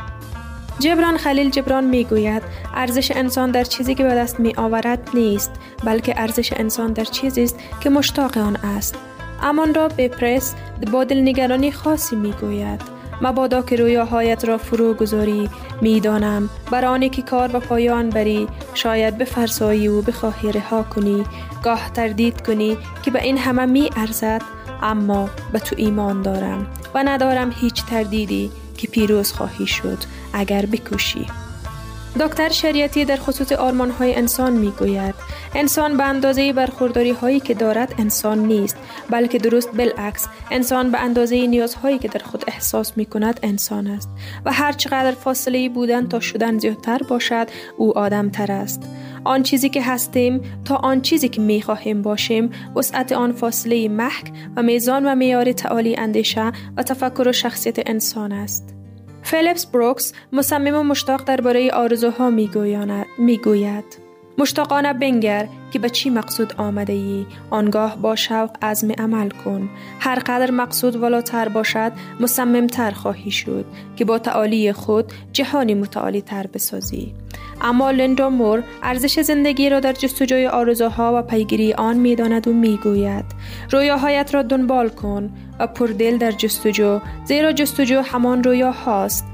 جبران 0.79 1.17
خلیل 1.17 1.49
جبران 1.49 1.83
می 1.83 2.03
گوید 2.03 2.43
ارزش 2.75 3.11
انسان 3.11 3.51
در 3.51 3.63
چیزی 3.63 3.95
که 3.95 4.03
به 4.03 4.15
دست 4.15 4.39
می 4.39 4.53
آورد 4.57 5.09
نیست 5.13 5.51
بلکه 5.83 6.21
ارزش 6.21 6.53
انسان 6.53 6.93
در 6.93 7.03
چیزی 7.03 7.43
است 7.43 7.59
که 7.81 7.89
مشتاق 7.89 8.37
آن 8.37 8.55
است. 8.55 8.95
امان 9.41 9.73
را 9.73 9.87
بپرس 9.87 10.55
با 10.91 11.03
دلنگرانی 11.03 11.71
خاصی 11.71 12.15
می 12.15 12.31
گوید 12.31 12.81
مبادا 13.21 13.61
که 13.61 13.75
رویاهایت 13.75 14.45
را 14.45 14.57
فرو 14.57 14.93
گذاری 14.93 15.49
می‌دانم 15.81 16.49
بر 16.71 17.07
که 17.09 17.21
کار 17.21 17.55
و 17.55 17.59
پایان 17.59 18.09
بری 18.09 18.47
شاید 18.73 19.17
بفرسایی 19.17 19.87
و 19.87 20.01
بخواهی 20.01 20.51
رها 20.51 20.83
کنی. 20.83 21.23
گاه 21.63 21.91
تردید 21.93 22.41
کنی 22.41 22.77
که 23.03 23.11
به 23.11 23.23
این 23.23 23.37
همه 23.37 23.65
می 23.65 23.89
ارزد 23.95 24.41
اما 24.81 25.29
به 25.53 25.59
تو 25.59 25.75
ایمان 25.79 26.21
دارم 26.21 26.67
و 26.93 27.03
ندارم 27.03 27.51
هیچ 27.55 27.85
تردیدی 27.85 28.51
که 28.77 28.87
پیروز 28.87 29.31
خواهی 29.31 29.67
شد. 29.67 29.97
اگر 30.33 30.65
بکوشی. 30.65 31.25
دکتر 32.19 32.49
شریعتی 32.49 33.05
در 33.05 33.15
خصوص 33.15 33.51
آرمان 33.51 33.91
های 33.91 34.15
انسان 34.15 34.53
می 34.53 34.71
گوید 34.71 35.15
انسان 35.55 35.97
به 35.97 36.03
اندازه 36.03 36.53
برخورداری 36.53 37.11
هایی 37.11 37.39
که 37.39 37.53
دارد 37.53 37.95
انسان 37.97 38.39
نیست 38.39 38.77
بلکه 39.09 39.37
درست 39.37 39.71
بالعکس 39.71 40.27
انسان 40.51 40.91
به 40.91 40.99
اندازه 40.99 41.47
نیازهایی 41.47 41.99
که 41.99 42.07
در 42.07 42.19
خود 42.19 42.43
احساس 42.47 42.97
می 42.97 43.05
کند 43.05 43.39
انسان 43.43 43.87
است 43.87 44.09
و 44.45 44.53
هر 44.53 44.71
چقدر 44.71 45.11
فاصله 45.11 45.69
بودن 45.69 46.07
تا 46.07 46.19
شدن 46.19 46.59
زیادتر 46.59 47.01
باشد 47.09 47.47
او 47.77 47.97
آدم 47.97 48.29
تر 48.29 48.51
است. 48.51 48.83
آن 49.23 49.43
چیزی 49.43 49.69
که 49.69 49.81
هستیم 49.81 50.41
تا 50.65 50.75
آن 50.75 51.01
چیزی 51.01 51.29
که 51.29 51.41
می 51.41 51.61
خواهیم 51.61 52.01
باشیم 52.01 52.49
وسعت 52.75 53.11
آن 53.11 53.31
فاصله 53.31 53.87
محک 53.87 54.31
و 54.55 54.63
میزان 54.63 55.05
و 55.05 55.15
میار 55.15 55.51
تعالی 55.51 55.95
اندیشه 55.97 56.51
و 56.77 56.83
تفکر 56.83 57.27
و 57.27 57.31
شخصیت 57.31 57.89
انسان 57.89 58.31
است. 58.31 58.76
فلیپس 59.29 59.65
بروکس 59.65 60.13
مصمم 60.33 60.75
و 60.75 60.83
مشتاق 60.83 61.23
درباره 61.23 61.71
آرزوها 61.71 62.29
می 62.29 63.37
گوید 63.37 64.06
مشتاقانه 64.39 64.93
بنگر 64.93 65.47
که 65.71 65.79
به 65.79 65.89
چی 65.89 66.09
مقصود 66.09 66.53
آمده 66.57 66.93
ای 66.93 67.25
آنگاه 67.49 67.97
با 67.97 68.15
شوق 68.15 68.49
عزم 68.61 68.91
عمل 68.91 69.29
کن. 69.29 69.69
هر 69.99 70.19
قدر 70.19 70.51
مقصود 70.51 70.95
ولاتر 70.95 71.49
باشد 71.49 71.91
مصمم 72.19 72.67
تر 72.67 72.91
خواهی 72.91 73.31
شد 73.31 73.65
که 73.95 74.05
با 74.05 74.19
تعالی 74.19 74.73
خود 74.73 75.13
جهانی 75.33 75.73
متعالی 75.73 76.21
تر 76.21 76.47
بسازی. 76.47 77.13
اما 77.61 77.91
لندا 77.91 78.29
مور 78.29 78.63
ارزش 78.83 79.19
زندگی 79.19 79.69
را 79.69 79.79
در 79.79 79.93
جستجوی 79.93 80.47
آرزوها 80.47 81.13
و 81.15 81.21
پیگیری 81.21 81.73
آن 81.73 81.97
می‌داند 81.97 82.47
و 82.47 82.53
می‌گوید 82.53 83.25
رویاهایت 83.71 84.33
را 84.33 84.41
دنبال 84.41 84.89
کن 84.89 85.29
و 85.59 85.67
پردل 85.67 86.17
در 86.17 86.31
جستجو 86.31 86.99
زیرا 87.25 87.51
جستجو 87.51 88.01
همان 88.01 88.43
رویا 88.43 88.71
هاست 88.71 89.25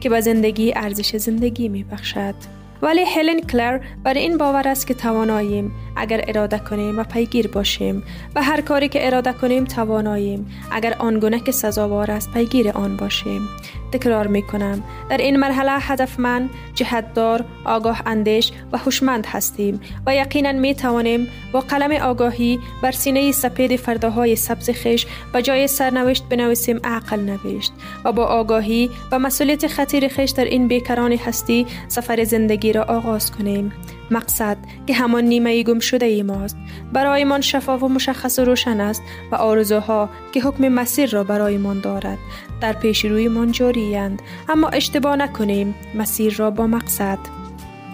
که 0.00 0.08
به 0.08 0.20
زندگی 0.20 0.72
ارزش 0.76 1.16
زندگی 1.16 1.68
می 1.68 1.84
بخشد. 1.84 2.57
ولی 2.82 3.04
هلن 3.04 3.40
کلر 3.40 3.80
برای 4.04 4.20
این 4.20 4.38
باور 4.38 4.68
است 4.68 4.86
که 4.86 4.94
تواناییم 4.94 5.72
اگر 5.98 6.24
اراده 6.28 6.58
کنیم 6.58 6.98
و 6.98 7.04
پیگیر 7.04 7.48
باشیم 7.48 8.02
و 8.34 8.42
هر 8.42 8.60
کاری 8.60 8.88
که 8.88 9.06
اراده 9.06 9.32
کنیم 9.32 9.64
تواناییم. 9.64 10.46
اگر 10.70 10.94
آنگونه 10.98 11.40
که 11.40 11.52
سزاوار 11.52 12.10
است 12.10 12.32
پیگیر 12.32 12.70
آن 12.70 12.96
باشیم. 12.96 13.48
تکرار 13.92 14.26
می 14.26 14.42
کنم 14.42 14.82
در 15.10 15.16
این 15.16 15.36
مرحله 15.36 15.72
هدفمند 15.80 16.50
جهتدار 16.74 17.44
آگاه 17.64 18.02
اندیش 18.06 18.52
و 18.72 18.78
هوشمند 18.78 19.26
هستیم 19.26 19.80
و 20.06 20.14
یقینا 20.14 20.52
می 20.52 20.74
توانیم 20.74 21.28
با 21.52 21.60
قلم 21.60 21.92
آگاهی 21.92 22.58
بر 22.82 22.92
سینه 22.92 23.32
سپید 23.32 23.76
فرداهای 23.76 24.36
سبز 24.36 24.70
خیش 24.70 25.06
به 25.32 25.42
جای 25.42 25.66
سرنوشت 25.66 26.24
بنویسیم 26.28 26.80
عقل 26.84 27.20
نوشت 27.20 27.72
و 28.04 28.12
با 28.12 28.24
آگاهی 28.24 28.90
و 29.12 29.18
مسئولیت 29.18 29.66
خطیر 29.66 30.08
خیش 30.08 30.30
در 30.30 30.44
این 30.44 30.68
بیکران 30.68 31.12
هستی 31.12 31.66
سفر 31.88 32.24
زندگی 32.24 32.72
را 32.72 32.82
آغاز 32.82 33.30
کنیم. 33.30 33.72
مقصد 34.10 34.56
که 34.86 34.94
همان 34.94 35.24
نیمه 35.24 35.62
گم 35.62 35.78
شده 35.78 36.06
ای 36.06 36.22
ماست. 36.22 36.56
برایمان 36.92 37.40
شفاف 37.40 37.82
و 37.82 37.88
مشخص 37.88 38.38
و 38.38 38.44
روشن 38.44 38.80
است 38.80 39.02
و 39.32 39.34
آرزوها 39.34 40.10
که 40.32 40.40
حکم 40.40 40.68
مسیر 40.68 41.10
را 41.10 41.24
برایمان 41.24 41.80
دارد. 41.80 42.18
در 42.60 42.72
پیش 42.72 43.04
رویمان 43.04 43.52
جاریند 43.52 44.22
اما 44.48 44.68
اشتباه 44.68 45.16
نکنیم 45.16 45.74
مسیر 45.94 46.34
را 46.34 46.50
با 46.50 46.66
مقصد. 46.66 47.37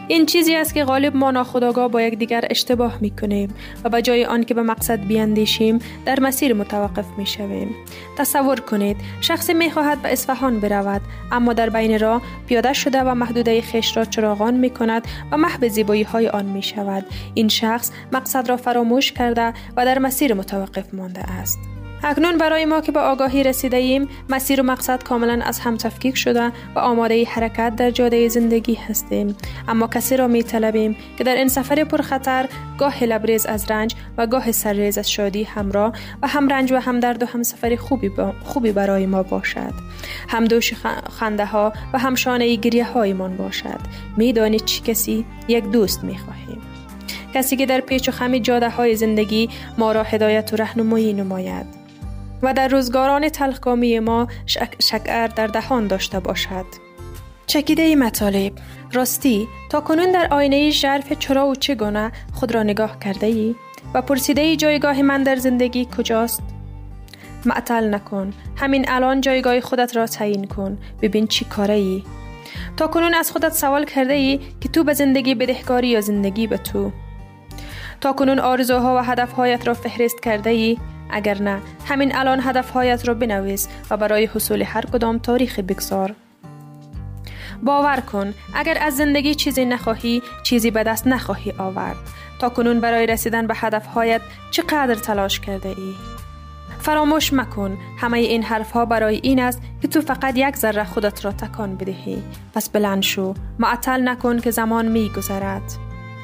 این 0.08 0.26
چیزی 0.26 0.56
است 0.56 0.74
که 0.74 0.84
غالب 0.84 1.16
ما 1.16 1.30
ناخداگاه 1.30 1.88
با 1.88 2.02
یکدیگر 2.02 2.44
اشتباه 2.50 2.98
می 3.00 3.10
کنیم 3.10 3.54
و 3.84 3.88
به 3.88 4.02
جای 4.02 4.24
آن 4.24 4.44
که 4.44 4.54
به 4.54 4.62
مقصد 4.62 5.00
بیاندیشیم 5.00 5.78
در 6.06 6.20
مسیر 6.20 6.54
متوقف 6.54 7.06
می 7.18 7.26
شویم. 7.26 7.74
تصور 8.18 8.60
کنید 8.60 8.96
شخصی 9.20 9.54
می 9.54 9.70
خواهد 9.70 10.02
به 10.02 10.12
اصفهان 10.12 10.60
برود 10.60 11.00
اما 11.32 11.52
در 11.52 11.70
بین 11.70 11.98
راه 11.98 12.22
پیاده 12.46 12.72
شده 12.72 13.00
و 13.02 13.14
محدوده 13.14 13.60
خش 13.60 13.96
را 13.96 14.04
چراغان 14.04 14.54
می 14.54 14.70
کند 14.70 15.06
و 15.30 15.36
محو 15.36 15.68
زیبایی 15.68 16.02
های 16.02 16.28
آن 16.28 16.46
می 16.46 16.62
شود. 16.62 17.04
این 17.34 17.48
شخص 17.48 17.90
مقصد 18.12 18.48
را 18.48 18.56
فراموش 18.56 19.12
کرده 19.12 19.52
و 19.76 19.84
در 19.84 19.98
مسیر 19.98 20.34
متوقف 20.34 20.94
مانده 20.94 21.20
است. 21.20 21.73
اکنون 22.06 22.38
برای 22.38 22.64
ما 22.64 22.80
که 22.80 22.92
به 22.92 23.00
آگاهی 23.00 23.42
رسیده 23.42 23.76
ایم 23.76 24.08
مسیر 24.28 24.60
و 24.60 24.64
مقصد 24.64 25.02
کاملا 25.02 25.40
از 25.44 25.60
هم 25.60 25.76
تفکیک 25.76 26.16
شده 26.16 26.52
و 26.74 26.78
آماده 26.78 27.24
حرکت 27.24 27.76
در 27.76 27.90
جاده 27.90 28.28
زندگی 28.28 28.74
هستیم. 28.74 29.36
اما 29.68 29.86
کسی 29.86 30.16
را 30.16 30.28
می 30.28 30.42
طلبیم 30.42 30.96
که 31.18 31.24
در 31.24 31.34
این 31.34 31.48
سفر 31.48 31.84
پرخطر 31.84 32.48
گاه 32.78 33.04
لبریز 33.04 33.46
از 33.46 33.70
رنج 33.70 33.94
و 34.18 34.26
گاه 34.26 34.52
سرریز 34.52 34.98
از 34.98 35.10
شادی 35.10 35.42
همراه 35.42 35.92
و 36.22 36.28
هم 36.28 36.48
رنج 36.48 36.72
و 36.72 36.76
هم 36.76 37.00
درد 37.00 37.22
و 37.22 37.26
هم 37.26 37.42
سفر 37.42 37.76
خوبی, 37.76 38.10
خوبی 38.44 38.72
برای 38.72 39.06
ما 39.06 39.22
باشد. 39.22 39.72
هم 40.28 40.44
دوش 40.44 40.72
خنده 41.10 41.46
ها 41.46 41.72
و 41.92 41.98
هم 41.98 42.14
شانه 42.14 42.54
گریه 42.54 42.84
هایمان 42.84 43.36
باشد. 43.36 43.80
می‌دانید 44.16 44.64
چی 44.64 44.82
کسی 44.82 45.24
یک 45.48 45.64
دوست 45.64 46.04
می 46.04 46.18
خواهیم 46.18 46.62
کسی 47.34 47.56
که 47.56 47.66
در 47.66 47.80
پیچ 47.80 48.08
و 48.08 48.12
خم 48.12 48.38
جاده 48.38 48.70
های 48.70 48.96
زندگی 48.96 49.48
ما 49.78 49.92
را 49.92 50.02
هدایت 50.02 50.52
و 50.52 50.56
رهنمایی 50.56 51.12
نماید. 51.12 51.83
و 52.42 52.54
در 52.54 52.68
روزگاران 52.68 53.28
تلخگامی 53.28 53.98
ما 53.98 54.28
شک 54.46 54.74
شکر 54.82 55.26
در 55.26 55.46
دهان 55.46 55.86
داشته 55.86 56.20
باشد. 56.20 56.66
چکیده 57.46 57.82
ای 57.82 57.94
مطالب. 57.94 58.52
راستی 58.92 59.48
تا 59.70 59.80
کنون 59.80 60.12
در 60.12 60.28
آینه 60.30 60.70
ژرف 60.70 61.12
چرا 61.12 61.46
و 61.46 61.54
چگونه 61.54 62.12
خود 62.32 62.54
را 62.54 62.62
نگاه 62.62 62.98
کرده 62.98 63.26
ای؟ 63.26 63.54
و 63.94 64.02
پرسیده 64.02 64.40
ای 64.40 64.56
جایگاه 64.56 65.02
من 65.02 65.22
در 65.22 65.36
زندگی 65.36 65.88
کجاست؟ 65.96 66.42
معطل 67.46 67.94
نکن. 67.94 68.32
همین 68.56 68.84
الان 68.88 69.20
جایگاه 69.20 69.60
خودت 69.60 69.96
را 69.96 70.06
تعیین 70.06 70.44
کن. 70.44 70.78
ببین 71.02 71.26
چی 71.26 71.44
کاره 71.44 71.74
ای. 71.74 72.02
تا 72.76 72.86
کنون 72.86 73.14
از 73.14 73.30
خودت 73.30 73.52
سوال 73.52 73.84
کرده 73.84 74.12
ای 74.12 74.40
که 74.60 74.68
تو 74.68 74.84
به 74.84 74.94
زندگی 74.94 75.34
بدهکاری 75.34 75.88
یا 75.88 76.00
زندگی 76.00 76.46
به 76.46 76.56
تو؟ 76.56 76.92
تا 78.00 78.12
کنون 78.12 78.38
آرزوها 78.38 78.96
و 78.96 78.98
هدفهایت 78.98 79.66
را 79.66 79.74
فهرست 79.74 80.22
کرده 80.22 80.50
ای 80.50 80.78
اگر 81.10 81.42
نه 81.42 81.60
همین 81.88 82.16
الان 82.16 82.40
هدفهایت 82.42 83.08
را 83.08 83.14
بنویس 83.14 83.68
و 83.90 83.96
برای 83.96 84.28
حصول 84.34 84.62
هر 84.62 84.84
کدام 84.86 85.18
تاریخ 85.18 85.58
بگذار 85.58 86.14
باور 87.62 88.00
کن 88.00 88.34
اگر 88.54 88.78
از 88.80 88.96
زندگی 88.96 89.34
چیزی 89.34 89.64
نخواهی 89.64 90.22
چیزی 90.42 90.70
به 90.70 90.82
دست 90.82 91.06
نخواهی 91.06 91.52
آورد. 91.58 91.96
تا 92.38 92.48
کنون 92.48 92.80
برای 92.80 93.06
رسیدن 93.06 93.46
به 93.46 93.54
هدفهایت 93.56 94.20
چقدر 94.50 94.94
تلاش 94.94 95.40
کرده 95.40 95.68
ای؟ 95.68 95.94
فراموش 96.80 97.32
مکن 97.32 97.78
همه 97.98 98.18
این 98.18 98.42
حرف 98.42 98.70
ها 98.70 98.84
برای 98.84 99.20
این 99.22 99.40
است 99.40 99.62
که 99.82 99.88
تو 99.88 100.00
فقط 100.00 100.36
یک 100.36 100.56
ذره 100.56 100.84
خودت 100.84 101.24
را 101.24 101.32
تکان 101.32 101.76
بدهی. 101.76 102.22
پس 102.54 102.68
بلند 102.68 103.02
شو 103.02 103.34
معطل 103.58 104.08
نکن 104.08 104.40
که 104.40 104.50
زمان 104.50 104.88
می 104.88 105.08
گذرد 105.16 105.62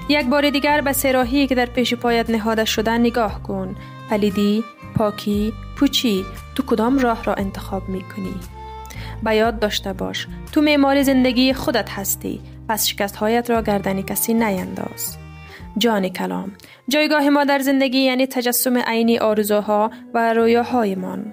یک 0.09 0.27
بار 0.27 0.51
دیگر 0.51 0.81
به 0.81 0.93
سراحی 0.93 1.47
که 1.47 1.55
در 1.55 1.67
پیش 1.67 1.95
پایت 1.95 2.31
نهاده 2.31 2.65
شده 2.65 2.99
نگاه 2.99 3.43
کن. 3.43 3.77
پلیدی، 4.11 4.65
پاکی، 4.97 5.53
پوچی 5.77 6.25
تو 6.55 6.63
کدام 6.63 6.99
راه 6.99 7.25
را 7.25 7.35
انتخاب 7.35 7.89
می 7.89 8.03
کنی؟ 8.03 8.35
به 9.23 9.35
یاد 9.35 9.59
داشته 9.59 9.93
باش 9.93 10.27
تو 10.53 10.61
معمار 10.61 11.03
زندگی 11.03 11.53
خودت 11.53 11.91
هستی 11.91 12.41
پس 12.69 12.87
شکست 12.87 13.17
هایت 13.17 13.51
را 13.51 13.63
گردنی 13.63 14.03
کسی 14.03 14.35
نینداز 14.35 15.17
جان 15.79 16.09
کلام 16.09 16.53
جایگاه 16.89 17.29
ما 17.29 17.45
در 17.45 17.59
زندگی 17.59 17.99
یعنی 17.99 18.27
تجسم 18.27 18.79
عینی 18.79 19.19
آرزوها 19.19 19.91
و 20.15 20.35
رویاهایمان 20.35 21.33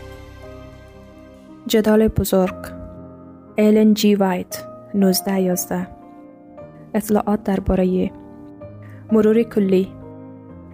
جدال 1.71 2.07
بزرگ. 2.07 2.55
ایلن 3.55 3.93
جی 3.93 4.15
وایت 4.15 4.63
1911 4.93 5.87
اطلاعات 6.93 7.43
درباره 7.43 8.11
مرور 9.11 9.43
کلی. 9.43 9.87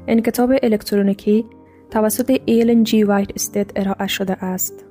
این 0.06 0.22
کتاب 0.22 0.52
الکترونیکی 0.64 1.46
توسط 1.92 2.42
ایلن 2.46 2.84
جی 2.84 3.04
وایت 3.04 3.32
Estate 3.36 3.74
ارائه 3.76 4.08
شده 4.08 4.44
است. 4.46 4.86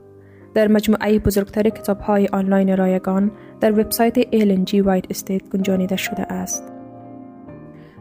در 0.55 0.69
مجموعه 0.69 1.19
بزرگتر 1.19 1.69
کتاب 1.69 2.01
های 2.01 2.27
آنلاین 2.27 2.77
رایگان 2.77 3.31
در 3.61 3.73
وبسایت 3.73 4.19
ایلن 4.31 4.65
جی 4.65 4.81
وایت 4.81 5.05
Estate 5.11 5.49
گنجانیده 5.49 5.97
شده 5.97 6.33
است. 6.33 6.73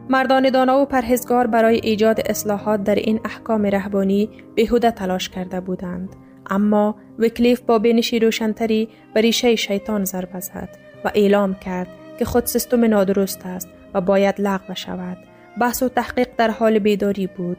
مردان 0.08 0.50
دانا 0.50 0.80
و 0.80 0.84
پرهزگار 0.84 1.46
برای 1.46 1.80
ایجاد 1.82 2.20
اصلاحات 2.26 2.84
در 2.84 2.94
این 2.94 3.20
احکام 3.24 3.66
رهبانی 3.66 4.30
بهوده 4.56 4.90
تلاش 4.90 5.28
کرده 5.28 5.60
بودند. 5.60 6.16
اما 6.50 6.96
وکلیف 7.18 7.60
با 7.60 7.78
بینشی 7.78 8.18
روشنتری 8.18 8.88
به 9.14 9.20
ریشه 9.20 9.56
شیطان 9.56 10.04
ضربه 10.04 10.40
زد 10.40 10.68
و 11.04 11.10
اعلام 11.14 11.54
کرد 11.54 11.88
که 12.18 12.24
خود 12.24 12.46
سیستم 12.46 12.84
نادرست 12.84 13.46
است 13.46 13.68
و 13.94 14.00
باید 14.00 14.40
لغو 14.40 14.74
شود. 14.74 15.18
بحث 15.60 15.82
و 15.82 15.88
تحقیق 15.88 16.28
در 16.38 16.50
حال 16.50 16.78
بیداری 16.78 17.26
بود. 17.26 17.58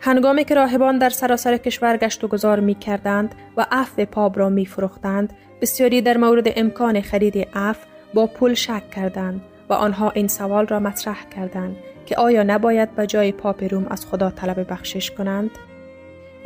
هنگامی 0.00 0.44
که 0.44 0.54
راهبان 0.54 0.98
در 0.98 1.10
سراسر 1.10 1.56
کشور 1.56 1.96
گشت 1.96 2.24
و 2.24 2.28
گذار 2.28 2.60
می 2.60 2.74
کردند 2.74 3.34
و 3.56 3.66
عفو 3.70 4.04
پاب 4.04 4.38
را 4.38 4.48
می 4.48 4.66
فروختند 4.66 5.32
بسیاری 5.60 6.02
در 6.02 6.16
مورد 6.16 6.52
امکان 6.56 7.00
خرید 7.00 7.48
عفو 7.54 7.86
با 8.14 8.26
پول 8.26 8.54
شک 8.54 8.90
کردند 8.90 9.40
و 9.68 9.72
آنها 9.72 10.10
این 10.10 10.28
سوال 10.28 10.66
را 10.66 10.80
مطرح 10.80 11.24
کردند 11.36 11.76
که 12.06 12.16
آیا 12.16 12.42
نباید 12.42 12.94
به 12.94 13.06
جای 13.06 13.32
پاپ 13.32 13.64
روم 13.72 13.86
از 13.90 14.06
خدا 14.06 14.30
طلب 14.30 14.72
بخشش 14.72 15.10
کنند؟ 15.10 15.50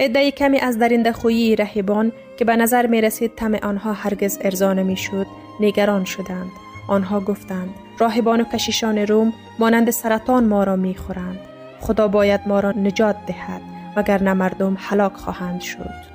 عده 0.00 0.30
کمی 0.30 0.58
از 0.58 0.78
درنده 0.78 1.12
خویی 1.12 1.56
رهبان 1.56 2.12
که 2.36 2.44
به 2.44 2.56
نظر 2.56 2.86
می 2.86 3.00
رسید 3.00 3.34
تم 3.34 3.54
آنها 3.54 3.92
هرگز 3.92 4.38
ارزا 4.40 4.72
نمی 4.72 4.96
شد 4.96 5.26
نگران 5.60 6.04
شدند. 6.04 6.50
آنها 6.88 7.20
گفتند 7.20 7.74
راهبان 7.98 8.40
و 8.40 8.44
کشیشان 8.44 8.98
روم 8.98 9.32
مانند 9.58 9.90
سرطان 9.90 10.44
ما 10.44 10.64
را 10.64 10.76
می 10.76 10.94
خورند. 10.94 11.40
خدا 11.80 12.08
باید 12.08 12.40
ما 12.46 12.60
را 12.60 12.70
نجات 12.70 13.16
دهد 13.26 13.60
وگرنه 13.96 14.32
مردم 14.32 14.76
هلاک 14.80 15.12
خواهند 15.12 15.60
شد. 15.60 16.12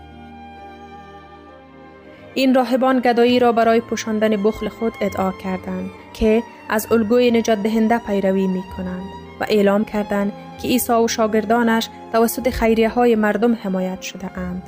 این 2.33 2.55
راهبان 2.55 2.99
گدایی 2.99 3.39
را 3.39 3.51
برای 3.51 3.81
پوشاندن 3.81 4.43
بخل 4.43 4.69
خود 4.69 4.93
ادعا 5.01 5.31
کردند 5.31 5.89
که 6.13 6.43
از 6.69 6.91
الگوی 6.91 7.31
نجات 7.31 7.63
دهنده 7.63 7.97
پیروی 7.97 8.47
می 8.47 8.63
کنند. 8.77 9.26
و 9.39 9.45
اعلام 9.49 9.85
کردند 9.85 10.33
که 10.61 10.67
عیسی 10.67 10.93
و 10.93 11.07
شاگردانش 11.07 11.89
توسط 12.11 12.49
خیریه 12.49 12.89
های 12.89 13.15
مردم 13.15 13.53
حمایت 13.53 14.01
شده 14.01 14.37
اند. 14.37 14.63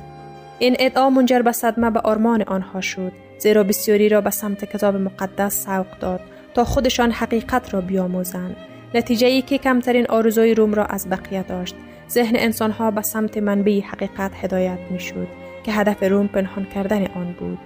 این 0.58 0.76
ادعا 0.78 1.10
منجر 1.10 1.42
به 1.42 1.52
صدمه 1.52 1.90
به 1.90 2.00
آرمان 2.00 2.42
آنها 2.42 2.80
شد 2.80 3.12
زیرا 3.38 3.64
بسیاری 3.64 4.08
را 4.08 4.20
به 4.20 4.30
سمت 4.30 4.64
کتاب 4.64 4.96
مقدس 4.96 5.64
سوق 5.64 5.98
داد 6.00 6.20
تا 6.54 6.64
خودشان 6.64 7.10
حقیقت 7.10 7.74
را 7.74 7.80
بیاموزند. 7.80 8.56
نتیجه 8.94 9.26
ای 9.26 9.42
که 9.42 9.58
کمترین 9.58 10.06
آرزوی 10.06 10.54
روم 10.54 10.74
را 10.74 10.84
از 10.84 11.10
بقیه 11.10 11.42
داشت. 11.42 11.74
ذهن 12.10 12.36
انسانها 12.36 12.90
به 12.90 13.02
سمت 13.02 13.38
منبع 13.38 13.80
حقیقت 13.80 14.32
هدایت 14.42 14.78
می 14.90 15.00
شد 15.00 15.28
که 15.64 15.72
هدف 15.72 16.02
روم 16.02 16.26
پنهان 16.26 16.64
کردن 16.64 17.06
آن 17.06 17.36
بود. 17.40 17.58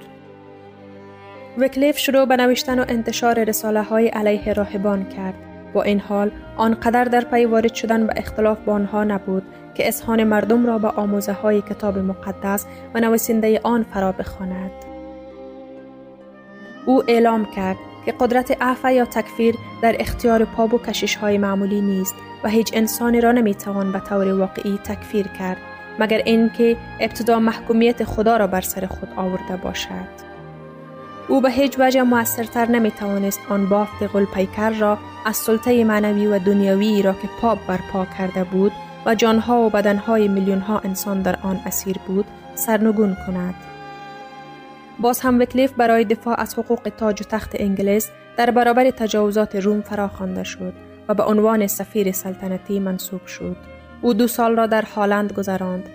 وکلیف 1.59 1.99
شروع 1.99 2.25
به 2.25 2.37
نوشتن 2.37 2.79
و 2.79 2.85
انتشار 2.89 3.45
رساله 3.45 3.83
های 3.83 4.09
علیه 4.09 4.53
راهبان 4.53 5.09
کرد. 5.09 5.54
با 5.75 5.83
این 5.83 6.01
حال 6.01 6.31
آنقدر 6.57 7.05
در 7.05 7.21
پی 7.21 7.45
وارد 7.45 7.75
شدن 7.75 8.07
به 8.07 8.13
اختلاف 8.17 8.59
با 8.59 8.73
آنها 8.73 9.05
نبود 9.05 9.43
که 9.75 9.89
اذهان 9.89 10.25
مردم 10.25 10.67
را 10.67 10.79
به 10.79 10.89
آموزه 10.89 11.33
های 11.33 11.63
کتاب 11.63 11.99
مقدس 11.99 12.67
و 12.95 13.01
نویسنده 13.01 13.61
آن 13.63 13.83
فرا 13.83 14.13
بخواند. 14.13 14.71
او 16.87 17.03
اعلام 17.09 17.45
کرد 17.45 17.77
که 18.07 18.15
قدرت 18.21 18.63
عفو 18.63 18.91
یا 18.91 19.05
تکفیر 19.05 19.55
در 19.83 19.97
اختیار 19.99 20.45
پاب 20.45 20.75
و 20.75 20.79
کشش 20.79 21.17
های 21.17 21.39
معمولی 21.39 21.81
نیست 21.81 22.15
و 22.45 22.49
هیچ 22.49 22.71
انسانی 22.75 23.21
را 23.21 23.33
نمی‌توان 23.33 23.93
به 23.93 24.01
طور 24.01 24.33
واقعی 24.33 24.79
تکفیر 24.85 25.27
کرد 25.29 25.57
مگر 25.99 26.19
اینکه 26.25 26.77
ابتدا 27.01 27.39
محکومیت 27.39 28.05
خدا 28.05 28.37
را 28.37 28.47
بر 28.47 28.61
سر 28.61 28.87
خود 28.87 29.09
آورده 29.17 29.57
باشد. 29.57 30.34
او 31.29 31.41
به 31.41 31.51
هیچ 31.51 31.77
وجه 31.79 32.03
موثرتر 32.03 32.67
نمی 32.67 32.91
توانست 32.91 33.41
آن 33.49 33.67
بافت 33.67 34.05
پیکر 34.35 34.71
را 34.71 34.99
از 35.25 35.37
سلطه 35.37 35.85
معنوی 35.85 36.27
و 36.27 36.39
دنیاوی 36.39 37.03
را 37.03 37.13
که 37.13 37.29
پاپ 37.41 37.59
برپا 37.67 38.07
کرده 38.19 38.45
بود 38.45 38.73
و 39.07 39.15
جانها 39.15 39.61
و 39.61 39.71
بدنهای 39.71 40.29
میلیون 40.29 40.61
ها 40.61 40.79
انسان 40.79 41.23
در 41.23 41.39
آن 41.43 41.61
اسیر 41.67 41.97
بود 42.07 42.27
سرنگون 42.55 43.17
کند. 43.27 43.55
باز 44.99 45.21
هم 45.21 45.41
وکلیف 45.41 45.73
برای 45.73 46.05
دفاع 46.05 46.41
از 46.41 46.59
حقوق 46.59 46.93
تاج 46.97 47.21
و 47.21 47.25
تخت 47.25 47.51
انگلیس 47.55 48.11
در 48.37 48.51
برابر 48.51 48.91
تجاوزات 48.91 49.57
روم 49.57 49.81
فراخوانده 49.81 50.45
شد 50.45 50.75
و 51.09 51.15
به 51.15 51.23
عنوان 51.23 51.67
سفیر 51.67 52.13
سلطنتی 52.13 52.79
منصوب 52.79 53.27
شد. 53.27 53.57
او 54.03 54.15
دو 54.15 54.27
سال 54.27 54.57
را 54.57 54.67
در 54.67 54.83
هالند 54.83 55.33
گذراند 55.33 55.89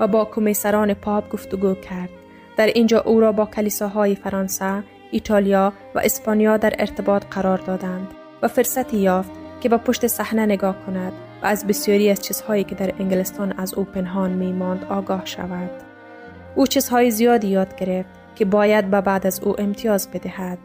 و 0.00 0.06
با 0.06 0.24
کمیسران 0.24 0.94
پاپ 0.94 1.28
گفتگو 1.28 1.74
کرد. 1.74 2.23
در 2.56 2.66
اینجا 2.66 3.00
او 3.00 3.20
را 3.20 3.32
با 3.32 3.46
کلیساهای 3.46 4.14
فرانسه، 4.14 4.82
ایتالیا 5.10 5.72
و 5.94 5.98
اسپانیا 6.04 6.56
در 6.56 6.74
ارتباط 6.78 7.24
قرار 7.30 7.58
دادند 7.58 8.08
و 8.42 8.48
فرصتی 8.48 8.96
یافت 8.96 9.30
که 9.60 9.68
با 9.68 9.78
پشت 9.78 10.06
صحنه 10.06 10.46
نگاه 10.46 10.76
کند 10.86 11.12
و 11.42 11.46
از 11.46 11.66
بسیاری 11.66 12.10
از 12.10 12.22
چیزهایی 12.22 12.64
که 12.64 12.74
در 12.74 12.92
انگلستان 13.00 13.52
از 13.52 13.74
او 13.74 13.84
پنهان 13.84 14.30
می 14.30 14.52
ماند 14.52 14.84
آگاه 14.84 15.24
شود. 15.24 15.70
او 16.54 16.66
چیزهای 16.66 17.10
زیادی 17.10 17.48
یاد 17.48 17.76
گرفت 17.76 18.10
که 18.34 18.44
باید 18.44 18.90
به 18.90 19.00
بعد 19.00 19.26
از 19.26 19.40
او 19.40 19.60
امتیاز 19.60 20.10
بدهد. 20.10 20.58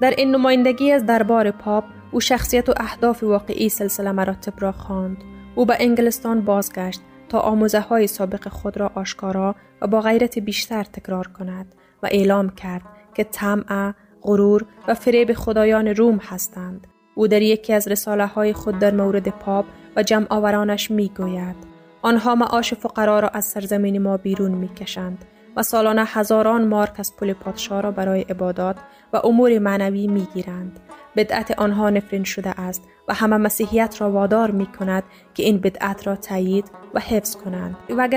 در 0.00 0.10
این 0.10 0.30
نمایندگی 0.30 0.92
از 0.92 1.06
دربار 1.06 1.50
پاپ 1.50 1.84
او 2.10 2.20
شخصیت 2.20 2.68
و 2.68 2.74
اهداف 2.76 3.22
واقعی 3.22 3.68
سلسله 3.68 4.12
مراتب 4.12 4.52
را 4.58 4.72
خواند. 4.72 5.16
او 5.54 5.66
به 5.66 5.76
انگلستان 5.80 6.40
بازگشت 6.40 7.00
تا 7.28 7.38
آموزه 7.38 7.80
های 7.80 8.06
سابق 8.06 8.48
خود 8.48 8.76
را 8.76 8.90
آشکارا 8.94 9.54
و 9.82 9.86
با 9.86 10.00
غیرت 10.00 10.38
بیشتر 10.38 10.84
تکرار 10.84 11.26
کند 11.26 11.74
و 12.02 12.06
اعلام 12.06 12.50
کرد 12.50 12.82
که 13.14 13.24
طمع، 13.24 13.92
غرور 14.22 14.64
و 14.88 14.94
فریب 14.94 15.32
خدایان 15.32 15.88
روم 15.88 16.16
هستند. 16.16 16.86
او 17.14 17.28
در 17.28 17.42
یکی 17.42 17.72
از 17.72 17.88
رساله 17.88 18.26
های 18.26 18.52
خود 18.52 18.78
در 18.78 18.94
مورد 18.94 19.28
پاپ 19.28 19.64
و 19.96 20.02
جمع 20.02 20.26
آورانش 20.30 20.90
می 20.90 21.08
گوید. 21.08 21.56
آنها 22.02 22.34
معاش 22.34 22.74
فقرا 22.74 23.20
را 23.20 23.28
از 23.28 23.44
سرزمین 23.44 24.02
ما 24.02 24.16
بیرون 24.16 24.50
می 24.50 24.68
کشند 24.68 25.24
و 25.56 25.62
سالانه 25.62 26.04
هزاران 26.04 26.68
مارک 26.68 27.00
از 27.00 27.16
پول 27.16 27.32
پادشاه 27.32 27.80
را 27.80 27.90
برای 27.90 28.20
عبادات 28.20 28.76
و 29.12 29.20
امور 29.24 29.58
معنوی 29.58 30.06
می 30.06 30.26
گیرند. 30.34 30.80
بدعت 31.16 31.58
آنها 31.58 31.90
نفرین 31.90 32.24
شده 32.24 32.60
است 32.60 32.82
و 33.08 33.14
همه 33.14 33.36
مسیحیت 33.36 34.00
را 34.00 34.10
وادار 34.10 34.50
می 34.50 34.66
کند 34.66 35.04
که 35.34 35.42
این 35.42 35.58
بدعت 35.58 36.06
را 36.06 36.16
تایید 36.16 36.70
و 36.94 37.00
حفظ 37.00 37.36
کنند 37.36 37.76
و 37.90 38.08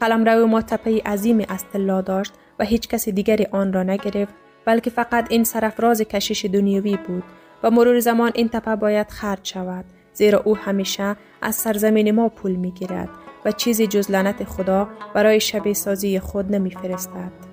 قلم 0.00 0.24
رو 0.24 0.46
ما 0.46 0.62
تپه 0.62 1.02
عظیمی 1.06 1.46
از 1.48 1.64
طلا 1.72 2.00
داشت 2.00 2.32
و 2.58 2.64
هیچ 2.64 2.88
کسی 2.88 3.12
دیگری 3.12 3.46
آن 3.52 3.72
را 3.72 3.82
نگرفت 3.82 4.34
بلکه 4.64 4.90
فقط 4.90 5.26
این 5.30 5.44
سرفراز 5.44 6.00
کشش 6.00 6.44
دنیوی 6.44 6.96
بود 6.96 7.22
و 7.62 7.70
مرور 7.70 8.00
زمان 8.00 8.32
این 8.34 8.48
تپه 8.48 8.76
باید 8.76 9.10
خرج 9.10 9.40
شود 9.42 9.84
زیرا 10.12 10.42
او 10.44 10.56
همیشه 10.56 11.16
از 11.42 11.54
سرزمین 11.54 12.10
ما 12.10 12.28
پول 12.28 12.52
می 12.52 12.70
گیرد 12.70 13.08
و 13.44 13.52
چیزی 13.52 13.86
جز 13.86 14.10
لعنت 14.10 14.44
خدا 14.44 14.88
برای 15.14 15.40
شبیه 15.40 15.74
سازی 15.74 16.20
خود 16.20 16.54
نمی 16.54 16.70
فرستد. 16.70 17.45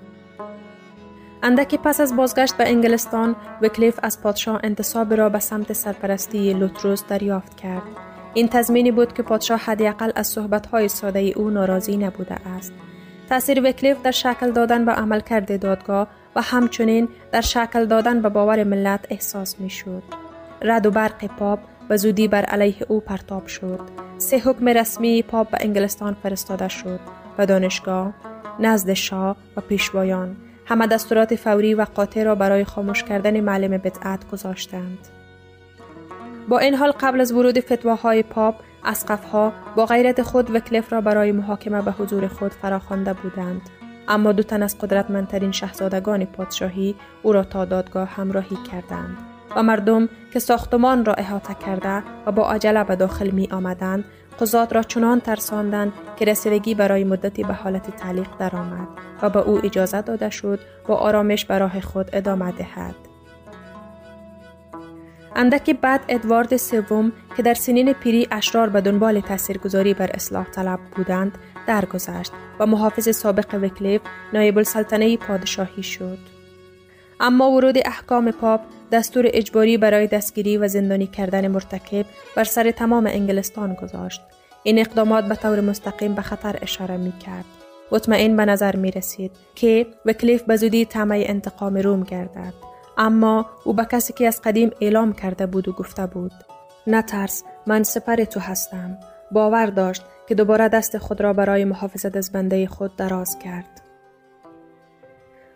اندکی 1.43 1.77
پس 1.77 1.99
از 1.99 2.15
بازگشت 2.15 2.57
به 2.57 2.69
انگلستان 2.69 3.35
وکلیف 3.61 3.99
از 4.03 4.21
پادشاه 4.21 4.59
انتصاب 4.63 5.13
را 5.13 5.29
به 5.29 5.39
سمت 5.39 5.73
سرپرستی 5.73 6.53
لوتروس 6.53 7.03
دریافت 7.07 7.57
کرد 7.57 7.81
این 8.33 8.47
تضمینی 8.47 8.91
بود 8.91 9.13
که 9.13 9.23
پادشاه 9.23 9.59
حداقل 9.59 10.11
از 10.15 10.27
صحبتهای 10.27 10.87
ساده 10.87 11.19
او 11.19 11.49
ناراضی 11.49 11.97
نبوده 11.97 12.35
است 12.47 12.73
تاثیر 13.29 13.69
وکلیف 13.69 14.01
در 14.01 14.11
شکل 14.11 14.51
دادن 14.51 14.85
به 14.85 14.91
عملکرد 14.91 15.59
دادگاه 15.59 16.07
و 16.35 16.41
همچنین 16.41 17.07
در 17.31 17.41
شکل 17.41 17.85
دادن 17.85 18.21
به 18.21 18.29
باور 18.29 18.63
ملت 18.63 19.05
احساس 19.09 19.59
می 19.59 19.69
شد. 19.69 20.03
رد 20.61 20.85
و 20.85 20.91
برق 20.91 21.25
پاپ 21.25 21.59
به 21.89 21.97
زودی 21.97 22.27
بر 22.27 22.45
علیه 22.45 22.75
او 22.87 22.99
پرتاب 22.99 23.47
شد. 23.47 23.79
سه 24.17 24.37
حکم 24.37 24.67
رسمی 24.67 25.23
پاپ 25.23 25.49
به 25.49 25.57
انگلستان 25.61 26.17
فرستاده 26.23 26.67
شد 26.67 26.99
و 27.37 27.45
دانشگاه، 27.45 28.13
نزد 28.59 28.93
شاه 28.93 29.35
و 29.57 29.61
پیشوایان 29.61 30.35
همه 30.65 30.87
دستورات 30.87 31.35
فوری 31.35 31.73
و 31.73 31.85
قاطع 31.95 32.23
را 32.23 32.35
برای 32.35 32.65
خاموش 32.65 33.03
کردن 33.03 33.39
معلم 33.39 33.77
بدعت 33.77 34.29
گذاشتند. 34.31 35.07
با 36.49 36.59
این 36.59 36.75
حال 36.75 36.91
قبل 36.91 37.21
از 37.21 37.31
ورود 37.31 37.59
فتواهای 37.59 38.23
پاپ 38.23 38.55
اسقفها 38.85 39.53
با 39.75 39.85
غیرت 39.85 40.21
خود 40.21 40.55
وکلف 40.55 40.93
را 40.93 41.01
برای 41.01 41.31
محاکمه 41.31 41.81
به 41.81 41.91
حضور 41.91 42.27
خود 42.27 42.51
فراخوانده 42.51 43.13
بودند 43.13 43.61
اما 44.07 44.31
دو 44.31 44.43
تن 44.43 44.63
از 44.63 44.77
قدرتمندترین 44.77 45.51
شاهزادگان 45.51 46.25
پادشاهی 46.25 46.95
او 47.23 47.33
را 47.33 47.43
تا 47.43 47.65
دادگاه 47.65 48.07
همراهی 48.07 48.57
کردند 48.71 49.17
و 49.55 49.63
مردم 49.63 50.09
که 50.33 50.39
ساختمان 50.39 51.05
را 51.05 51.13
احاطه 51.13 51.53
کرده 51.53 52.03
و 52.25 52.31
با 52.31 52.51
عجله 52.51 52.83
به 52.83 52.95
داخل 52.95 53.29
می 53.29 53.47
آمدند 53.51 54.05
قضات 54.39 54.73
را 54.73 54.83
چنان 54.83 55.19
ترساندند 55.19 55.93
که 56.15 56.25
رسیدگی 56.25 56.75
برای 56.75 57.03
مدتی 57.03 57.43
به 57.43 57.53
حالت 57.53 57.97
تعلیق 57.97 58.27
درآمد 58.39 58.87
و 59.21 59.29
به 59.29 59.39
او 59.39 59.65
اجازه 59.65 60.01
داده 60.01 60.29
شد 60.29 60.59
با 60.87 60.95
آرامش 60.95 61.45
به 61.45 61.57
راه 61.57 61.81
خود 61.81 62.09
ادامه 62.13 62.51
دهد 62.51 62.95
اندکی 65.35 65.73
بعد 65.73 66.01
ادوارد 66.07 66.57
سوم 66.57 67.11
که 67.37 67.43
در 67.43 67.53
سنین 67.53 67.93
پیری 67.93 68.27
اشرار 68.31 68.69
به 68.69 68.81
دنبال 68.81 69.19
تاثیرگذاری 69.19 69.93
بر 69.93 70.09
اصلاح 70.13 70.45
طلب 70.45 70.79
بودند 70.95 71.37
درگذشت 71.67 72.31
و 72.59 72.65
محافظ 72.65 73.15
سابق 73.15 73.59
وکلیف 73.61 74.01
نایب 74.33 74.57
السلطنه 74.57 75.17
پادشاهی 75.17 75.83
شد. 75.83 76.42
اما 77.23 77.51
ورود 77.51 77.75
احکام 77.85 78.31
پاپ 78.31 78.61
دستور 78.91 79.25
اجباری 79.33 79.77
برای 79.77 80.07
دستگیری 80.07 80.57
و 80.57 80.67
زندانی 80.67 81.07
کردن 81.07 81.47
مرتکب 81.47 82.05
بر 82.35 82.43
سر 82.43 82.71
تمام 82.71 83.07
انگلستان 83.07 83.73
گذاشت. 83.73 84.21
این 84.63 84.79
اقدامات 84.79 85.25
به 85.25 85.35
طور 85.35 85.61
مستقیم 85.61 86.15
به 86.15 86.21
خطر 86.21 86.59
اشاره 86.61 86.97
می 86.97 87.11
کرد. 87.11 87.45
مطمئن 87.91 88.37
به 88.37 88.45
نظر 88.45 88.75
می 88.75 88.91
رسید 88.91 89.31
که 89.55 89.87
وکلیف 90.05 90.43
به 90.43 90.55
زودی 90.55 90.85
طمع 90.85 91.23
انتقام 91.27 91.77
روم 91.77 92.03
گردد. 92.03 92.53
اما 92.97 93.45
او 93.63 93.73
به 93.73 93.85
کسی 93.85 94.13
که 94.13 94.27
از 94.27 94.41
قدیم 94.41 94.71
اعلام 94.81 95.13
کرده 95.13 95.45
بود 95.45 95.67
و 95.67 95.71
گفته 95.71 96.05
بود 96.05 96.31
نترس 96.87 97.43
من 97.67 97.83
سپر 97.83 98.15
تو 98.15 98.39
هستم 98.39 98.97
باور 99.31 99.65
داشت 99.65 100.03
که 100.27 100.35
دوباره 100.35 100.67
دست 100.67 100.97
خود 100.97 101.21
را 101.21 101.33
برای 101.33 101.65
محافظت 101.65 102.17
از 102.17 102.31
بنده 102.31 102.67
خود 102.67 102.95
دراز 102.95 103.39
کرد 103.39 103.82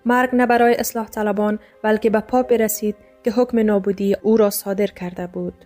مرگ 0.08 0.36
نه 0.36 0.46
برای 0.46 0.76
اصلاح 0.76 1.08
طلبان 1.08 1.60
بلکه 1.84 2.10
به 2.10 2.20
پاپ 2.20 2.54
رسید 2.54 2.96
که 3.24 3.32
حکم 3.32 3.60
نابودی 3.60 4.16
او 4.22 4.38
را 4.38 4.50
صادر 4.50 4.88
کرده 4.88 5.28
بود 5.28 5.66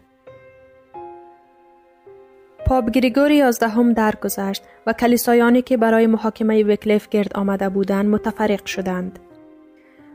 پاپ 2.65 2.89
گریگوری 2.89 3.35
یازدهم 3.35 3.93
درگذشت 3.93 4.63
و 4.87 4.93
کلیسایانی 4.93 5.61
که 5.61 5.77
برای 5.77 6.07
محاکمه 6.07 6.63
وکلیف 6.63 7.09
گرد 7.09 7.37
آمده 7.37 7.69
بودند 7.69 8.05
متفرق 8.05 8.65
شدند 8.65 9.19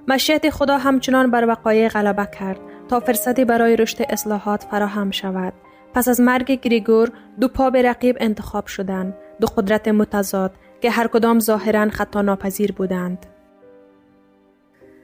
مشیت 0.09 0.51
خدا 0.51 0.79
همچنان 0.79 1.31
بر 1.31 1.47
وقایع 1.49 1.89
غلبه 1.89 2.29
کرد 2.39 2.61
تا 2.89 3.01
فرصتی 3.01 3.45
برای 3.45 3.77
رشد 3.77 4.03
اصلاحات 4.09 4.63
فراهم 4.63 5.11
شود. 5.11 5.53
پس 5.95 6.09
از 6.09 6.21
مرگ 6.21 6.61
گریگور 6.61 7.11
دو 7.41 7.49
پا 7.49 7.71
به 7.71 7.83
رقیب 7.83 8.17
انتخاب 8.21 8.67
شدند، 8.67 9.15
دو 9.41 9.47
قدرت 9.47 9.89
متضاد 9.89 10.55
که 10.81 10.91
هر 10.91 11.07
کدام 11.07 11.41
ظاهرا 11.41 11.91
خطا 11.91 12.23
ناپذیر 12.23 12.73
بودند. 12.73 13.27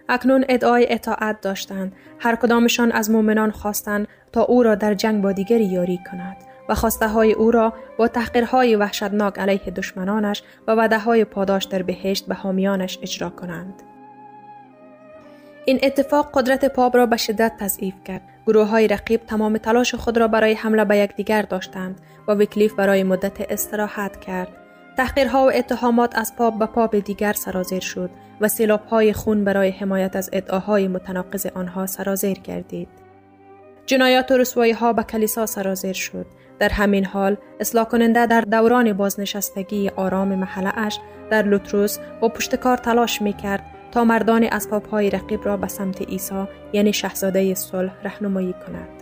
اکنون 0.09 0.45
ادعای 0.49 0.93
اطاعت 0.93 1.41
داشتند 1.41 1.93
هر 2.19 2.37
کدامشان 2.37 2.93
از 2.93 3.11
مؤمنان 3.11 3.51
خواستند 3.51 4.09
تا 4.33 4.43
او 4.43 4.63
را 4.63 4.75
در 4.75 4.95
جنگ 4.95 5.23
با 5.23 5.33
دیگری 5.33 5.65
یاری 5.65 6.01
کند 6.11 6.37
و 6.69 6.75
خواسته 6.75 7.09
های 7.09 7.33
او 7.33 7.51
را 7.51 7.73
با 7.99 8.09
تحقیرهای 8.09 8.77
وحشتناک 8.77 9.39
علیه 9.39 9.73
دشمنانش 9.77 10.43
و 10.69 10.73
وعده 10.73 10.99
های 10.99 11.25
پاداش 11.25 11.65
در 11.65 11.83
بهشت 11.83 12.27
به 12.27 12.35
حامیانش 12.35 12.99
اجرا 13.03 13.31
کنند. 13.31 13.83
این 15.65 15.79
اتفاق 15.83 16.31
قدرت 16.35 16.65
پاپ 16.65 16.97
را 16.97 17.07
به 17.07 17.17
شدت 17.17 17.53
تضعیف 17.61 17.95
کرد. 18.05 18.23
گروه 18.47 18.67
های 18.67 18.89
رقیب 18.89 19.27
تمام 19.27 19.59
تلاش 19.59 19.95
خود 19.95 20.19
را 20.19 20.29
برای 20.29 20.55
حمله 20.55 20.85
به 20.85 20.97
یکدیگر 20.97 21.43
داشتند 21.43 22.01
و 22.29 22.35
ویکلیف 22.35 22.75
برای 22.75 23.03
مدت 23.03 23.53
استراحت 23.53 24.21
کرد. 24.21 24.62
تحقیرها 24.97 25.47
و 25.47 25.53
اتهامات 25.55 26.19
از 26.19 26.37
پاپ 26.37 26.59
به 26.59 26.67
پاپ 26.67 26.97
دیگر 26.97 27.33
سرازیر 27.33 27.81
شد 27.81 28.11
و 28.41 28.49
سیلاب 28.49 28.85
های 28.85 29.13
خون 29.13 29.45
برای 29.45 29.71
حمایت 29.71 30.17
از 30.17 30.31
ادعاهای 30.33 30.89
متناقض 30.89 31.47
آنها 31.47 31.87
سرازیر 31.87 32.39
گردید. 32.39 32.89
جنایات 33.87 34.31
و 34.31 34.37
رسوایی 34.37 34.73
ها 34.73 34.93
به 34.93 35.03
کلیسا 35.03 35.47
سرازیر 35.47 35.93
شد. 35.93 36.27
در 36.59 36.69
همین 36.69 37.05
حال 37.05 37.37
اصلاح 37.61 37.85
کننده 37.85 38.27
در 38.27 38.41
دوران 38.41 38.93
بازنشستگی 38.93 39.89
آرام 39.89 40.35
محله 40.35 40.79
اش 40.79 40.99
در 41.31 41.43
لوتروس 41.43 41.99
با 42.21 42.29
پشتکار 42.29 42.77
تلاش 42.77 43.23
می 43.23 43.33
کرد 43.33 43.65
تا 43.93 44.05
مردان 44.05 44.45
اسباب 44.45 44.87
های 44.87 45.11
رقیب 45.11 45.45
را 45.45 45.57
به 45.57 45.69
سمت 45.69 46.03
عیسی 46.03 46.45
یعنی 46.73 46.93
شهزاده 46.93 47.55
صلح 47.55 47.93
رهنمایی 48.05 48.55
کند. 48.67 49.02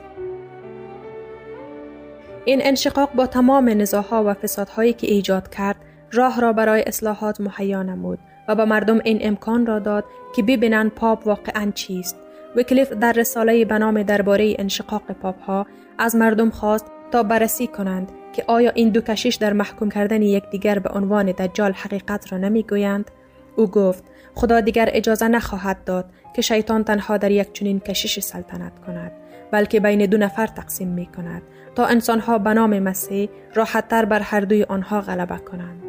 این 2.45 2.61
انشقاق 2.65 3.13
با 3.15 3.27
تمام 3.27 3.69
نزاها 3.69 4.25
و 4.25 4.35
فسادهایی 4.35 4.93
که 4.93 5.07
ایجاد 5.07 5.49
کرد 5.51 5.77
راه 6.13 6.41
را 6.41 6.53
برای 6.53 6.83
اصلاحات 6.87 7.41
مهیا 7.41 7.83
نمود 7.83 8.19
و 8.49 8.55
به 8.55 8.65
مردم 8.65 9.01
این 9.05 9.19
امکان 9.21 9.67
را 9.67 9.79
داد 9.79 10.05
که 10.37 10.43
ببینند 10.43 10.91
پاپ 10.91 11.27
واقعا 11.27 11.73
چیست. 11.75 12.17
ویکلیف 12.57 12.93
در 12.93 13.13
رساله 13.13 13.65
به 13.65 13.79
نام 13.79 14.03
درباره 14.03 14.55
انشقاق 14.59 15.03
پاپ 15.13 15.43
ها 15.43 15.67
از 15.99 16.17
مردم 16.17 16.51
خواست 16.51 16.87
تا 17.11 17.23
بررسی 17.23 17.67
کنند 17.67 18.13
که 18.33 18.45
آیا 18.47 18.71
این 18.71 18.89
دو 18.89 19.01
کشیش 19.01 19.35
در 19.35 19.53
محکوم 19.53 19.91
کردن 19.91 20.23
یکدیگر 20.23 20.79
به 20.79 20.91
عنوان 20.91 21.27
دجال 21.27 21.73
حقیقت 21.73 22.33
را 22.33 22.39
نمی‌گویند. 22.39 23.11
او 23.57 23.67
گفت 23.67 24.05
خدا 24.35 24.61
دیگر 24.61 24.89
اجازه 24.93 25.29
نخواهد 25.29 25.85
داد 25.85 26.11
که 26.35 26.43
شیطان 26.43 26.85
تنها 26.85 27.17
در 27.17 27.31
یک 27.31 27.53
چنین 27.53 27.81
کشیش 27.81 28.19
سلطنت 28.19 28.73
کند 28.87 29.13
بلکه 29.51 29.81
بین 29.81 30.07
دو 30.07 30.17
نفر 30.17 30.47
تقسیم 30.47 30.89
می 30.89 31.07
کند 31.07 31.43
تا 31.81 31.87
انسانها 31.87 32.39
به 32.39 32.55
نام 32.55 32.79
مسیح 32.79 33.29
راحتتر 33.55 34.05
بر 34.05 34.21
هر 34.21 34.41
دوی 34.41 34.65
آنها 34.65 35.01
غلبه 35.01 35.39
کنند. 35.39 35.83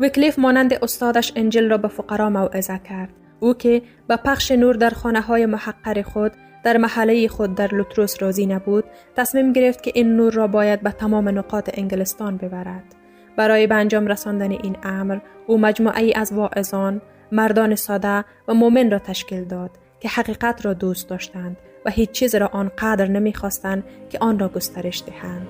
ویکلیف 0.00 0.38
مانند 0.38 0.74
استادش 0.74 1.32
انجل 1.36 1.70
را 1.70 1.78
به 1.78 1.88
فقرا 1.88 2.30
موعظه 2.30 2.80
کرد. 2.88 3.08
او 3.40 3.54
که 3.54 3.82
به 4.08 4.16
پخش 4.16 4.50
نور 4.52 4.74
در 4.74 4.90
خانه 4.90 5.20
های 5.20 5.46
محقر 5.46 6.02
خود 6.02 6.32
در 6.64 6.76
محله 6.76 7.28
خود 7.28 7.54
در 7.54 7.74
لوتروس 7.74 8.22
راضی 8.22 8.46
نبود 8.46 8.84
تصمیم 9.16 9.52
گرفت 9.52 9.82
که 9.82 9.92
این 9.94 10.16
نور 10.16 10.32
را 10.32 10.46
باید 10.46 10.80
به 10.80 10.90
تمام 10.90 11.28
نقاط 11.28 11.70
انگلستان 11.74 12.36
ببرد. 12.36 12.94
برای 13.36 13.66
به 13.66 13.74
انجام 13.74 14.06
رساندن 14.06 14.50
این 14.50 14.76
امر 14.82 15.18
او 15.46 15.58
مجموعه 15.58 16.12
از 16.16 16.32
واعظان 16.32 17.00
مردان 17.32 17.74
ساده 17.74 18.24
و 18.48 18.54
مؤمن 18.54 18.90
را 18.90 18.98
تشکیل 18.98 19.44
داد 19.44 19.70
که 20.00 20.08
حقیقت 20.08 20.66
را 20.66 20.72
دوست 20.72 21.08
داشتند. 21.08 21.56
و 21.84 21.90
هیچ 21.90 22.10
چیز 22.10 22.34
را 22.34 22.46
آنقدر 22.46 23.06
نمی‌خواستند 23.06 23.84
که 24.10 24.18
آن 24.20 24.38
را 24.38 24.48
گسترش 24.48 25.02
دهند 25.06 25.48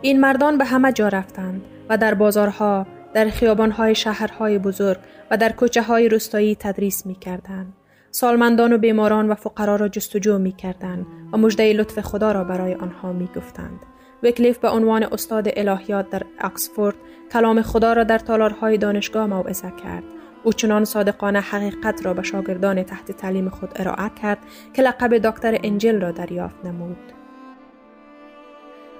این 0.00 0.20
مردان 0.20 0.58
به 0.58 0.64
همه 0.64 0.92
جا 0.92 1.08
رفتند 1.08 1.62
و 1.88 1.98
در 1.98 2.14
بازارها 2.14 2.86
در 3.14 3.28
خیابانهای 3.28 3.94
شهرهای 3.94 4.58
بزرگ 4.58 4.98
و 5.30 5.36
در 5.36 5.52
کوچه 5.52 5.82
های 5.82 6.08
روستایی 6.08 6.56
تدریس 6.60 7.06
می 7.06 7.14
کردن. 7.14 7.66
سالمندان 8.10 8.72
و 8.72 8.78
بیماران 8.78 9.28
و 9.28 9.34
فقرا 9.34 9.76
را 9.76 9.88
جستجو 9.88 10.38
می 10.38 10.52
کردن 10.52 11.06
و 11.32 11.36
مجده 11.36 11.72
لطف 11.72 12.00
خدا 12.00 12.32
را 12.32 12.44
برای 12.44 12.74
آنها 12.74 13.12
می 13.12 13.28
گفتند. 13.36 13.80
ویکلیف 14.22 14.58
به 14.58 14.68
عنوان 14.68 15.02
استاد 15.02 15.48
الهیات 15.56 16.10
در 16.10 16.22
اکسفورد 16.38 16.96
کلام 17.32 17.62
خدا 17.62 17.92
را 17.92 18.04
در 18.04 18.18
تالارهای 18.18 18.78
دانشگاه 18.78 19.26
موعظه 19.26 19.72
کرد. 19.84 20.04
او 20.44 20.52
چنان 20.52 20.84
صادقانه 20.84 21.40
حقیقت 21.40 22.06
را 22.06 22.14
به 22.14 22.22
شاگردان 22.22 22.82
تحت 22.82 23.12
تعلیم 23.12 23.48
خود 23.48 23.70
ارائه 23.76 24.10
کرد 24.22 24.38
که 24.72 24.82
لقب 24.82 25.18
دکتر 25.18 25.58
انجل 25.62 26.00
را 26.00 26.10
دریافت 26.10 26.64
نمود. 26.64 27.12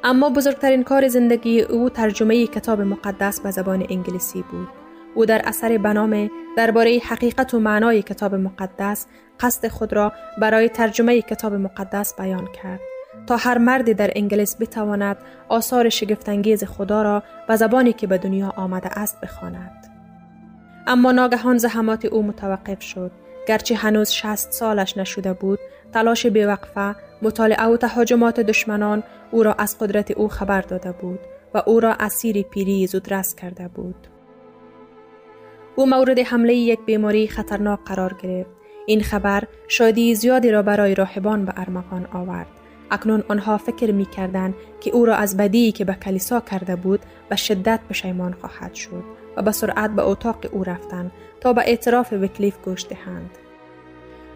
اما 0.05 0.31
بزرگترین 0.31 0.83
کار 0.83 1.09
زندگی 1.09 1.61
او 1.61 1.91
ترجمه 1.91 2.47
کتاب 2.47 2.81
مقدس 2.81 3.41
به 3.41 3.51
زبان 3.51 3.87
انگلیسی 3.91 4.45
بود. 4.51 4.69
او 5.15 5.27
در 5.27 5.43
اثر 5.45 5.79
بنامه 5.79 6.31
درباره 6.57 7.01
حقیقت 7.05 7.55
و 7.55 7.61
معنای 7.61 8.03
کتاب 8.03 8.35
مقدس 8.35 9.07
قصد 9.41 9.69
خود 9.69 9.93
را 9.93 10.13
برای 10.39 10.69
ترجمه 10.69 11.23
کتاب 11.23 11.55
مقدس 11.55 12.15
بیان 12.17 12.49
کرد 12.63 12.81
تا 13.27 13.37
هر 13.37 13.59
مردی 13.59 13.95
در 13.95 14.11
انگلیس 14.17 14.57
بتواند 14.61 15.17
آثار 15.49 15.89
شگفتانگیز 15.89 16.65
خدا 16.65 17.03
را 17.03 17.23
به 17.49 17.57
زبانی 17.57 17.93
که 17.93 18.07
به 18.07 18.19
دنیا 18.19 18.53
آمده 18.57 18.99
است 18.99 19.21
بخواند. 19.21 19.84
اما 20.87 21.13
ناگهان 21.13 21.59
زحمات 21.59 22.05
او 22.05 22.23
متوقف 22.23 22.83
شد. 22.83 23.11
گرچه 23.49 23.75
هنوز 23.75 24.11
شست 24.11 24.53
سالش 24.53 24.97
نشده 24.97 25.33
بود 25.33 25.59
تلاش 25.93 26.27
بیوقفه 26.27 26.97
مطالعه 27.23 27.65
و 27.65 27.77
تهاجمات 27.77 28.41
دشمنان 28.41 29.03
او 29.31 29.43
را 29.43 29.53
از 29.53 29.79
قدرت 29.79 30.11
او 30.11 30.29
خبر 30.29 30.61
داده 30.61 30.93
بود 30.93 31.19
و 31.55 31.63
او 31.67 31.81
را 31.81 31.97
اسیر 32.01 32.43
پیری 32.43 32.87
زودرس 32.87 33.35
کرده 33.35 33.69
بود. 33.69 34.07
او 35.77 35.87
مورد 35.87 36.19
حمله 36.19 36.55
یک 36.55 36.79
بیماری 36.87 37.29
خطرناک 37.29 37.79
قرار 37.87 38.17
گرفت. 38.23 38.51
این 38.87 39.03
خبر 39.03 39.45
شادی 39.69 40.15
زیادی 40.15 40.51
را 40.51 40.63
برای 40.63 40.95
راهبان 40.95 41.45
به 41.45 41.53
ارمغان 41.57 42.07
آورد. 42.13 42.47
اکنون 42.91 43.25
آنها 43.29 43.59
فکر 43.59 43.93
می 43.93 44.07
کردن 44.07 44.55
که 44.81 44.91
او 44.91 45.07
را 45.07 45.15
از 45.15 45.37
بدی 45.37 45.73
که 45.73 45.85
به 45.85 45.95
کلیسا 45.95 46.41
کرده 46.41 46.77
بود 46.77 47.01
به 47.29 47.37
شدت 47.37 47.81
پشیمان 47.91 48.33
خواهد 48.41 48.75
شد. 48.75 49.24
و 49.37 49.43
به 49.43 49.53
سرعت 49.53 49.91
به 49.91 50.03
اتاق 50.03 50.37
او 50.53 50.65
رفتند 50.65 51.13
تا 51.41 51.53
به 51.53 51.61
اعتراف 51.61 52.13
وکلیف 52.13 52.57
گوش 52.65 52.87
دهند. 52.89 53.31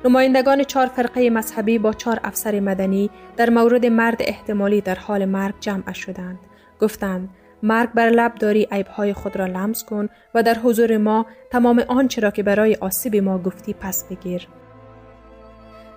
نمایندگان 0.04 0.64
چهار 0.64 0.86
فرقه 0.86 1.30
مذهبی 1.30 1.78
با 1.78 1.92
چهار 1.92 2.20
افسر 2.24 2.60
مدنی 2.60 3.10
در 3.36 3.50
مورد 3.50 3.86
مرد 3.86 4.16
احتمالی 4.20 4.80
در 4.80 4.94
حال 4.94 5.24
مرگ 5.24 5.54
جمع 5.60 5.92
شدند. 5.92 6.38
گفتند 6.80 7.28
مرگ 7.62 7.92
بر 7.92 8.10
لب 8.10 8.34
داری 8.34 8.68
عیبهای 8.70 9.12
خود 9.12 9.36
را 9.36 9.46
لمس 9.46 9.84
کن 9.84 10.08
و 10.34 10.42
در 10.42 10.54
حضور 10.54 10.96
ما 10.96 11.26
تمام 11.50 11.84
آنچه 11.88 12.20
را 12.20 12.30
که 12.30 12.42
برای 12.42 12.74
آسیب 12.74 13.16
ما 13.16 13.38
گفتی 13.38 13.74
پس 13.74 14.04
بگیر. 14.04 14.48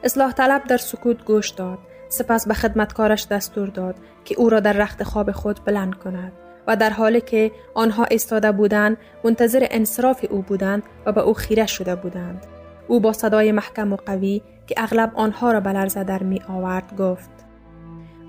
اصلاح 0.03 0.31
طلب 0.31 0.63
در 0.63 0.77
سکوت 0.77 1.25
گوش 1.25 1.49
داد 1.49 1.79
سپس 2.09 2.47
به 2.47 2.53
خدمتکارش 2.53 3.27
دستور 3.27 3.67
داد 3.67 3.95
که 4.25 4.35
او 4.37 4.49
را 4.49 4.59
در 4.59 4.73
رخت 4.73 5.03
خواب 5.03 5.31
خود 5.31 5.59
بلند 5.65 5.95
کند 5.95 6.31
و 6.67 6.75
در 6.75 6.89
حالی 6.89 7.21
که 7.21 7.51
آنها 7.73 8.05
ایستاده 8.05 8.51
بودند 8.51 8.97
منتظر 9.23 9.67
انصراف 9.71 10.25
او 10.29 10.41
بودند 10.41 10.83
و 11.05 11.11
به 11.11 11.21
او 11.21 11.33
خیره 11.33 11.65
شده 11.65 11.95
بودند. 11.95 12.45
او 12.87 12.99
با 12.99 13.13
صدای 13.13 13.51
محکم 13.51 13.93
و 13.93 13.95
قوی 13.95 14.41
که 14.67 14.75
اغلب 14.77 15.11
آنها 15.15 15.51
را 15.51 15.59
به 15.59 15.69
لرزه 15.69 16.03
در 16.03 16.23
می 16.23 16.41
آورد 16.49 16.97
گفت 16.97 17.29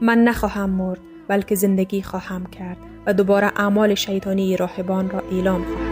من 0.03 0.25
نخواهم 0.25 0.71
مرد 0.71 1.01
بلکه 1.29 1.55
زندگی 1.55 2.03
خواهم 2.03 2.47
کرد 2.47 2.77
و 3.07 3.14
دوباره 3.14 3.47
اعمال 3.57 3.95
شیطانی 3.95 4.57
راهبان 4.57 5.11
را 5.11 5.21
اعلام 5.33 5.64
خواهم. 5.64 5.91